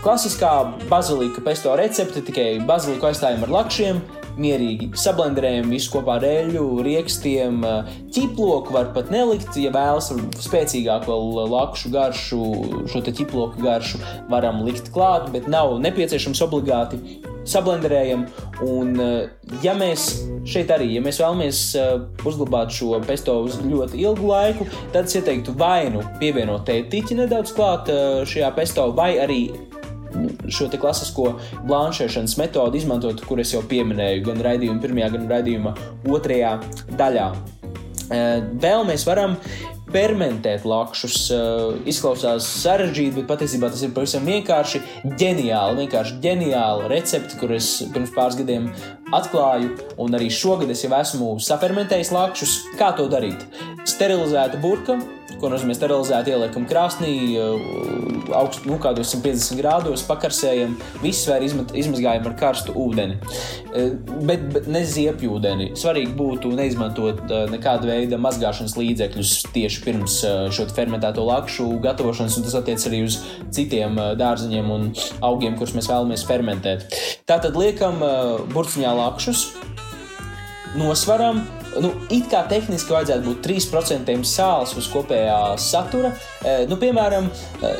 Klasiskā 0.00 0.54
bazilika 0.88 1.44
pesto 1.44 1.76
recepte 1.76 2.24
tikai 2.24 2.62
baziliku 2.64 3.10
aizstājam 3.10 3.44
ar 3.44 3.58
lakšiem, 3.60 4.00
mierīgi 4.40 4.90
sablenderējam 4.98 5.70
visu 5.72 5.92
kopā 5.94 6.18
ar 6.18 6.26
eļļu, 6.28 6.64
riekstiem, 6.86 7.60
ķiploku 8.14 8.74
var 8.74 8.90
pat 8.96 9.12
nelikt, 9.14 9.56
ja 9.60 9.72
vēlas 9.74 10.10
spēcīgāku 10.44 11.10
vēl 11.10 11.52
lakšu 11.52 11.92
garšu, 11.94 12.40
šo 12.90 13.04
ķiploku 13.04 13.62
garšu 13.64 14.02
varam 14.32 14.64
likt 14.66 14.90
klāt, 14.94 15.30
bet 15.34 15.48
nav 15.50 15.76
nepieciešams 15.84 16.42
obligāti 16.46 17.00
sablenderējam. 17.48 18.24
Un, 18.64 18.94
ja 19.64 19.74
mēs 19.76 20.06
šeit 20.48 20.70
arī, 20.72 20.90
ja 20.96 21.02
mēs 21.04 21.20
vēlamies 21.20 21.60
uzglabāt 22.24 22.72
šo 22.74 22.98
pesto 23.04 23.36
uz 23.44 23.58
ļoti 23.64 24.00
ilgu 24.04 24.30
laiku, 24.30 24.68
tad 24.94 25.08
es 25.08 25.18
ieteiktu 25.18 25.56
vai 25.60 25.90
nu 25.92 26.04
pievienot 26.20 26.66
tētiķi 26.68 27.20
nedaudz 27.22 27.54
klāt 27.56 27.92
šajā 28.30 28.50
pesto, 28.56 28.88
vai 28.96 29.14
arī 29.22 29.42
šo 30.48 30.70
klasisko 30.72 31.34
blanšēšanas 31.68 32.38
metodi 32.40 32.82
izmantot, 32.82 33.22
kur 33.28 33.42
es 33.42 33.54
jau 33.54 33.62
pieminēju, 33.68 34.24
gan 34.30 34.42
raidījuma 34.44 34.82
pirmajā, 34.82 35.12
gan 35.18 35.28
raidījuma 35.30 35.76
otrajā 36.10 36.56
daļā. 36.98 37.28
Vēl 38.60 38.84
mēs 38.84 39.06
varam 39.08 39.38
fermentēt 39.94 40.64
lakšus. 40.66 41.16
Izklausās 41.88 42.46
sarežģīti, 42.64 43.20
bet 43.20 43.28
patiesībā 43.30 43.70
tas 43.70 43.84
ir 43.86 43.92
pavisam 43.94 44.26
vienkārši 44.26 44.80
ģeniāli. 45.20 45.84
Vienkārši 45.84 46.18
ģeniāli 46.24 46.90
recepti, 46.90 47.38
kurus 47.40 47.68
pirms 47.94 48.12
pāris 48.16 48.38
gadiem 48.40 48.68
atklāju, 49.14 49.70
un 50.02 50.18
arī 50.18 50.28
šogad 50.34 50.72
es 50.74 50.82
jau 50.84 50.90
esmu 50.98 51.36
safermentējis 51.46 52.10
lakšus. 52.14 52.56
Kā 52.80 52.90
to 52.98 53.06
darīt? 53.12 53.46
Sterilizēta 53.86 54.58
burka, 54.60 54.98
ko 55.44 55.50
nozīmē 55.52 55.76
sterilizēt, 55.76 56.28
ieliekam 56.32 56.64
krāsnī, 56.68 57.12
uh, 57.36 58.30
augstu, 58.40 58.70
nu, 58.70 58.78
kādos 58.82 59.12
150 59.12 59.60
grādos, 59.60 60.04
pakarsējam, 60.08 60.78
visu 61.02 61.28
vēl 61.28 61.44
izmazgājam 61.76 62.28
ar 62.30 62.36
karstu 62.40 62.74
ūdeni. 62.80 63.18
Uh, 63.74 63.92
bet, 64.24 64.46
bet 64.54 64.68
ne 64.72 64.84
ziepju 64.88 65.36
ūdeni. 65.36 65.70
Svarīgi 65.78 66.14
būtu 66.16 66.54
neizmantot 66.56 67.20
uh, 67.28 67.44
nekāda 67.52 67.90
veida 67.90 68.20
mazgāšanas 68.20 68.78
līdzekļus 68.80 69.34
tieši 69.54 69.84
pirms 69.84 70.16
šo 70.54 70.66
fermentēto 70.74 71.24
lakšu 71.26 71.68
gatavošanas, 71.84 72.38
un 72.38 72.46
tas 72.46 72.56
attiec 72.58 72.88
arī 72.88 73.02
uz 73.04 73.20
citiem 73.54 73.98
dārziņiem 74.18 74.70
un 74.72 74.88
augiem, 75.24 75.58
kurus 75.58 75.74
mēs 75.76 75.90
vēlamies 75.90 76.24
fermentēt. 76.28 76.88
Tātad 77.28 77.58
liekam 77.58 78.00
burciņā 78.54 78.94
lakšus, 78.98 79.46
nosvaram, 80.78 81.42
nu, 81.82 81.90
it 82.12 82.28
kā 82.30 82.44
tehniski 82.50 82.94
vajadzētu 82.94 83.26
būt 83.26 83.40
3% 83.46 84.14
sāls 84.28 84.74
uz 84.78 84.88
kopējā 84.92 85.38
satura. 85.60 86.12
E, 86.44 86.54
nu, 86.70 86.78
piemēram, 86.80 87.26
e, 87.28 87.72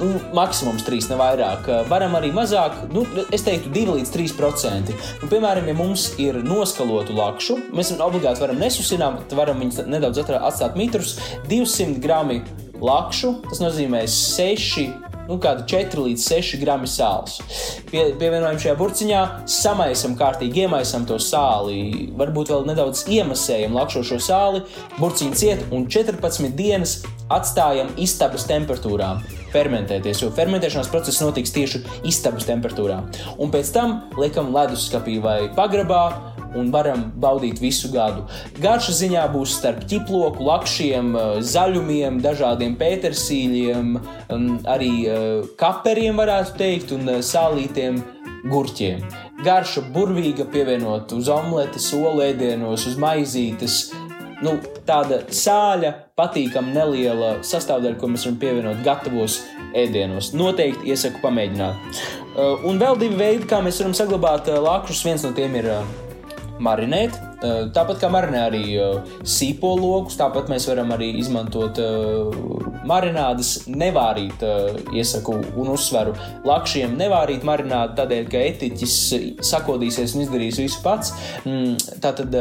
nu, 0.00 0.10
maksimums 0.36 0.86
3, 0.86 1.10
ne 1.12 1.20
vairāk. 1.20 1.68
E, 1.68 1.80
varam 1.90 2.16
arī 2.18 2.32
mazāk, 2.34 2.84
nu, 2.94 3.04
es 3.34 3.44
teiktu, 3.46 3.72
2 3.74 3.98
līdz 3.98 4.14
3%. 4.16 4.96
Nu, 5.22 5.30
piemēram, 5.32 5.68
ja 5.68 5.76
mums 5.78 6.10
ir 6.22 6.40
noskalotu 6.46 7.16
lakšu, 7.18 7.58
mēs 7.76 7.94
obligāti 7.98 8.44
varam 8.44 8.60
nesusināt, 8.62 9.36
varam 9.36 9.62
viņus 9.62 9.84
nedaudz 9.90 10.24
atstāt 10.24 10.78
mitrus, 10.80 11.18
200 11.50 12.00
gramu 12.02 12.42
lakšu, 12.82 13.36
tas 13.50 13.60
nozīmē 13.62 14.06
6 14.10 15.11
nu, 15.28 15.38
kāda 15.42 15.64
4 15.68 16.06
līdz 16.06 16.26
6 16.32 16.60
gramu 16.62 16.88
sāls. 16.90 17.38
Pie, 17.90 18.08
pievienojam 18.20 18.60
šajā 18.62 18.76
burciņā, 18.78 19.22
samaisam 19.50 20.16
kārtīgi, 20.18 20.66
iemaisam 20.66 21.06
to 21.08 21.18
sāli, 21.22 22.08
varbūt 22.18 22.52
vēl 22.52 22.66
nedaudz 22.70 23.06
iemasējam 23.12 23.76
lakšošo 23.78 24.20
sāli, 24.22 24.64
burciņu 24.98 25.38
ciet 25.38 25.64
un 25.74 25.86
14 25.90 26.52
dienas 26.58 27.00
atstājam 27.32 27.92
istabas 28.00 28.44
temperatūrā. 28.50 29.14
Fermentēties, 29.52 30.22
jo 30.22 30.30
fermentēšanās 30.32 30.88
process 30.88 31.20
notiks 31.20 31.52
tieši 31.52 31.82
istabas 32.08 32.46
temperatūrā. 32.48 33.02
Un 33.36 33.52
pēc 33.52 33.72
tam 33.74 33.98
liekam 34.16 34.48
leduskapī 34.54 35.18
vai 35.20 35.38
pagrabā, 35.56 36.31
un 36.58 36.70
varam 36.72 37.04
baudīt 37.20 37.60
visu 37.62 37.90
gadu. 37.92 38.24
Garša 38.62 38.94
ziņā 39.00 39.26
būs 39.32 39.56
starp 39.58 39.86
ķiploku, 39.90 40.44
lakšiem, 40.46 41.14
eh, 41.16 41.40
zaļumiem, 41.40 42.20
dažādiem 42.24 42.76
pētersīļiem, 42.80 43.94
arī 44.74 44.92
eh, 45.06 45.48
kaperiem, 45.58 46.16
varētu 46.16 46.56
teikt, 46.58 46.92
un 46.96 47.08
eh, 47.08 47.22
sālītiem 47.22 48.02
gurķiem. 48.50 49.02
Garša 49.42 49.82
burvīga 49.94 50.46
pievienot 50.50 51.12
uz 51.16 51.28
omletes, 51.30 51.92
olēdienos, 51.94 52.86
uz 52.90 52.96
maizītes. 52.98 53.82
Nu, 54.42 54.56
tāda 54.86 55.20
sāļa, 55.30 55.92
patīkama, 56.18 56.72
neliela 56.74 57.36
sastāvdaļa, 57.46 57.98
ko 58.00 58.10
mēs 58.10 58.26
varam 58.26 58.38
pievienot 58.42 58.82
gatavos 58.82 59.38
ēdienos. 59.78 60.32
Noteikti 60.34 60.90
iesaku 60.90 61.22
pamēģināt. 61.22 62.00
Un 62.66 62.82
vēl 62.82 62.98
divi 62.98 63.20
veidi, 63.20 63.46
kā 63.46 63.62
mēs 63.62 63.78
varam 63.78 63.94
saglabāt 63.94 64.50
lakšus. 64.50 65.04
Viens 65.06 65.22
no 65.22 65.30
tiem 65.36 65.54
ir 65.62 65.70
marinate. 66.62 67.31
Eh, 67.42 67.64
tāpat 67.74 67.98
kā 67.98 68.08
marinē 68.12 68.44
arī 68.46 68.62
eh, 68.78 69.14
sīpologus, 69.26 70.14
tāpat 70.20 70.50
mēs 70.52 70.68
varam 70.70 70.92
arī 70.94 71.08
izmantot 71.18 71.78
eh, 71.82 72.36
marinādes, 72.86 73.64
nevārīt, 73.70 74.42
iesaku 74.94 75.36
un 75.58 75.70
uzsveru 75.70 76.14
lakšiem, 76.46 76.96
nevārīt 76.98 77.44
marinādi 77.46 77.94
tādēļ, 77.98 78.24
ka 78.30 78.40
etiķis 78.50 78.96
sakodīsies 79.46 80.16
un 80.16 80.24
izdarīs 80.24 80.58
visu 80.58 80.80
pats. 80.82 81.12
Mm, 81.46 81.76
tātad 82.02 82.34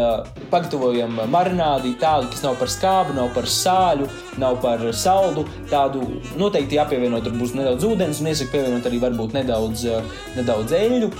pagatavojam 0.49 1.19
marinādi 1.29 1.93
tādu, 2.01 2.31
kas 2.33 2.41
nav 2.45 2.57
par 2.57 2.71
skābu, 2.73 3.13
nav 3.17 3.29
par 3.35 3.49
sāļu, 3.49 4.09
nav 4.41 4.57
par 4.63 4.81
saldu. 4.97 5.45
Tādu 5.69 6.01
noteikti 6.41 6.79
jāpievieno, 6.79 7.21
tur 7.21 7.37
būs 7.37 7.53
nedaudz 7.57 7.85
ūdens 7.85 8.23
un 8.23 8.31
iesaku 8.31 8.55
pievienot 8.55 8.89
arī 8.89 9.01
varbūt 9.03 9.37
nedaudz, 9.37 9.85
nedaudz 10.39 10.73
eļļu. 10.79 11.11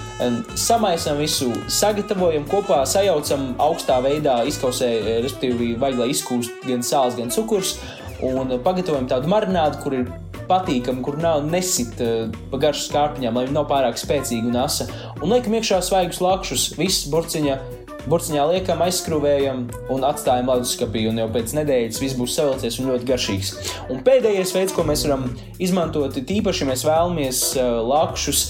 Samaisam 0.58 1.22
visu, 1.22 1.52
sagatavojam 1.70 2.50
kopā, 2.50 2.82
sajaucam 2.90 3.52
augstā 3.72 4.02
veidā, 4.04 4.42
izkausē, 4.48 4.92
respektīvi, 5.24 5.74
vajag, 5.82 6.04
lai 6.04 6.12
izkūst 6.14 6.68
gan 6.68 6.86
sāls, 6.86 7.18
gan 7.20 7.34
cukurs 7.34 7.78
un 8.22 8.60
pagatavojam 8.62 9.10
tādu 9.10 9.32
marinādu, 9.32 9.82
kur 9.82 9.96
ir 9.98 10.12
patīkami, 10.52 11.04
kur 11.06 11.20
nav 11.22 11.46
nesit 11.48 12.00
uh, 12.04 12.32
pa 12.52 12.60
garšu 12.62 12.90
skārpiņām, 12.90 13.38
lai 13.38 13.46
nav 13.54 13.68
pārāk 13.72 14.00
spēcīgi 14.00 14.52
un 14.52 14.58
asa. 14.64 14.90
Un 15.22 15.32
liekam 15.34 15.56
iekšā 15.58 15.82
svaigus 15.86 16.22
lakšus, 16.24 16.72
visas 16.80 17.08
burciņa. 17.12 17.60
Burciņā 18.02 18.48
liekam, 18.50 18.80
aizskrūvējam 18.82 19.60
un 19.94 20.06
atstājam 20.08 20.48
leduskapī, 20.50 21.04
un 21.12 21.20
jau 21.22 21.28
pēc 21.36 21.52
nedēļas 21.54 22.00
viss 22.02 22.18
būs 22.18 22.34
savilcies 22.34 22.80
un 22.82 22.90
ļoti 22.90 23.06
garšīgs. 23.12 23.52
Un 23.94 24.02
pēdējais 24.08 24.56
veids, 24.56 24.74
ko 24.74 24.88
mēs 24.90 25.06
varam 25.06 25.28
izmantot, 25.62 26.18
ir 26.18 26.26
tīpaši, 26.32 26.64
ja 26.64 26.72
mēs 26.72 26.86
vēlamies 26.88 27.44
lakšus 27.92 28.42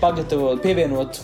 pagatavot, 0.00 0.64
pievienot 0.64 1.20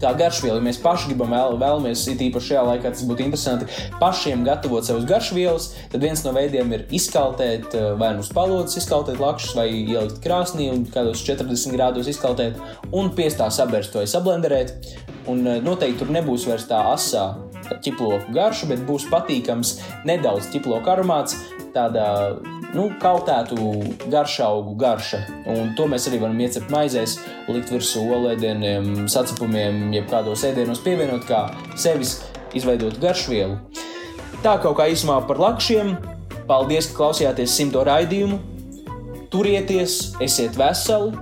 tā 0.00 0.12
garšviela. 0.18 0.58
Ja 0.58 0.64
mēs 0.64 0.80
paši 0.82 1.10
gribam, 1.10 1.34
vēl, 1.34 1.58
vēlamies, 1.60 2.04
it 2.12 2.22
īpaši 2.26 2.52
šajā 2.52 2.64
laikā 2.68 2.92
tas 2.94 3.04
būtu 3.08 3.26
interesanti, 3.26 3.68
pašiem 4.00 4.44
gatavot 4.46 4.86
savus 4.86 5.06
garšvielas, 5.08 5.70
tad 5.92 6.04
viens 6.04 6.24
no 6.26 6.34
veidiem 6.36 6.72
ir 6.76 6.86
izkaltēt 6.96 7.76
eh, 7.76 7.90
vai 8.00 8.12
nu 8.16 8.24
uz 8.24 8.32
palodzes, 8.34 8.80
izkaltēt 8.82 9.20
lakšus, 9.22 9.54
vai 9.58 9.68
ielikt 9.70 10.22
krāsnī 10.24 10.70
un 10.72 10.86
kādos 10.90 11.24
40 11.26 11.76
grādos 11.76 12.10
izkaltēt 12.10 12.58
un 12.96 13.12
piestā 13.16 13.50
sabērst 13.52 14.00
vai 14.00 14.06
sablenderēt. 14.10 14.74
Un 15.30 15.44
eh, 15.46 15.60
noteikti 15.64 16.02
tur 16.02 16.14
nebūs 16.16 16.48
vairs 16.48 16.68
tā 16.70 16.80
asā 16.94 17.30
ķiploku 17.84 18.32
garša, 18.34 18.70
bet 18.72 18.82
būs 18.88 19.06
patīkams 19.12 19.76
nedaudz 20.08 20.48
ķiploku 20.54 20.90
aromāts, 20.90 21.36
tādā 21.74 22.08
nu, 22.74 22.88
kautētu 23.02 23.56
garšaugu 24.12 24.74
garša. 24.80 25.22
Un 25.50 25.72
to 25.78 25.86
mēs 25.90 26.08
arī 26.10 26.20
varam 26.22 26.40
iecept 26.40 26.70
maizēs, 26.72 27.18
likt 27.50 27.72
virsū 27.74 28.04
olēdieniem, 28.16 29.08
sacepumiem, 29.10 29.88
jeb 29.96 30.10
kādos 30.12 30.44
ēdienos 30.48 30.82
pievienot 30.84 31.26
kā 31.28 31.46
sevis 31.78 32.18
izveidotu 32.56 33.02
garšvielu. 33.02 33.58
Tā 34.44 34.56
kaut 34.62 34.78
kā 34.78 34.88
īsumā 34.92 35.20
par 35.28 35.40
lakšiem. 35.40 35.96
Paldies, 36.50 36.88
ka 36.90 36.96
klausījāties 37.02 37.52
simto 37.54 37.84
raidījumu. 37.86 38.40
turieties, 39.30 40.16
esiet 40.18 40.56
veseli, 40.58 41.14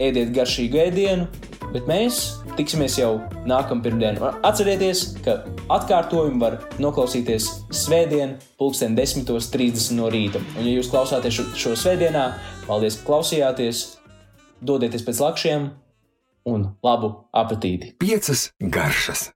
ēdiet 0.00 0.30
garšīgu 0.32 0.78
ēdienu, 0.86 1.26
bet 1.74 1.84
mēs 1.84 2.41
tiksimies 2.58 2.98
jau 3.00 3.12
nākamā 3.48 3.84
pirmdiena. 3.84 4.32
Atcerieties, 4.46 5.04
ka 5.24 5.40
atkārtojumu 5.72 6.40
var 6.42 6.58
noklausīties 6.82 7.48
svētdien, 7.82 8.36
pulksten 8.60 8.96
10.30 8.98 9.96
no 9.98 10.10
rīta. 10.12 10.42
Un, 10.56 10.66
ja 10.66 10.76
jūs 10.76 10.92
klausāties 10.92 11.40
šo, 11.40 11.48
šo 11.64 11.76
svētdienā, 11.84 12.28
paldies, 12.68 13.00
ka 13.00 13.08
klausījāties, 13.10 13.84
dodieties 14.62 15.06
pēc 15.06 15.22
lakšiem 15.26 15.70
un 16.52 16.72
labu 16.84 17.14
apetīti! 17.34 17.94
Piecas 18.02 18.50
garšas! 18.60 19.32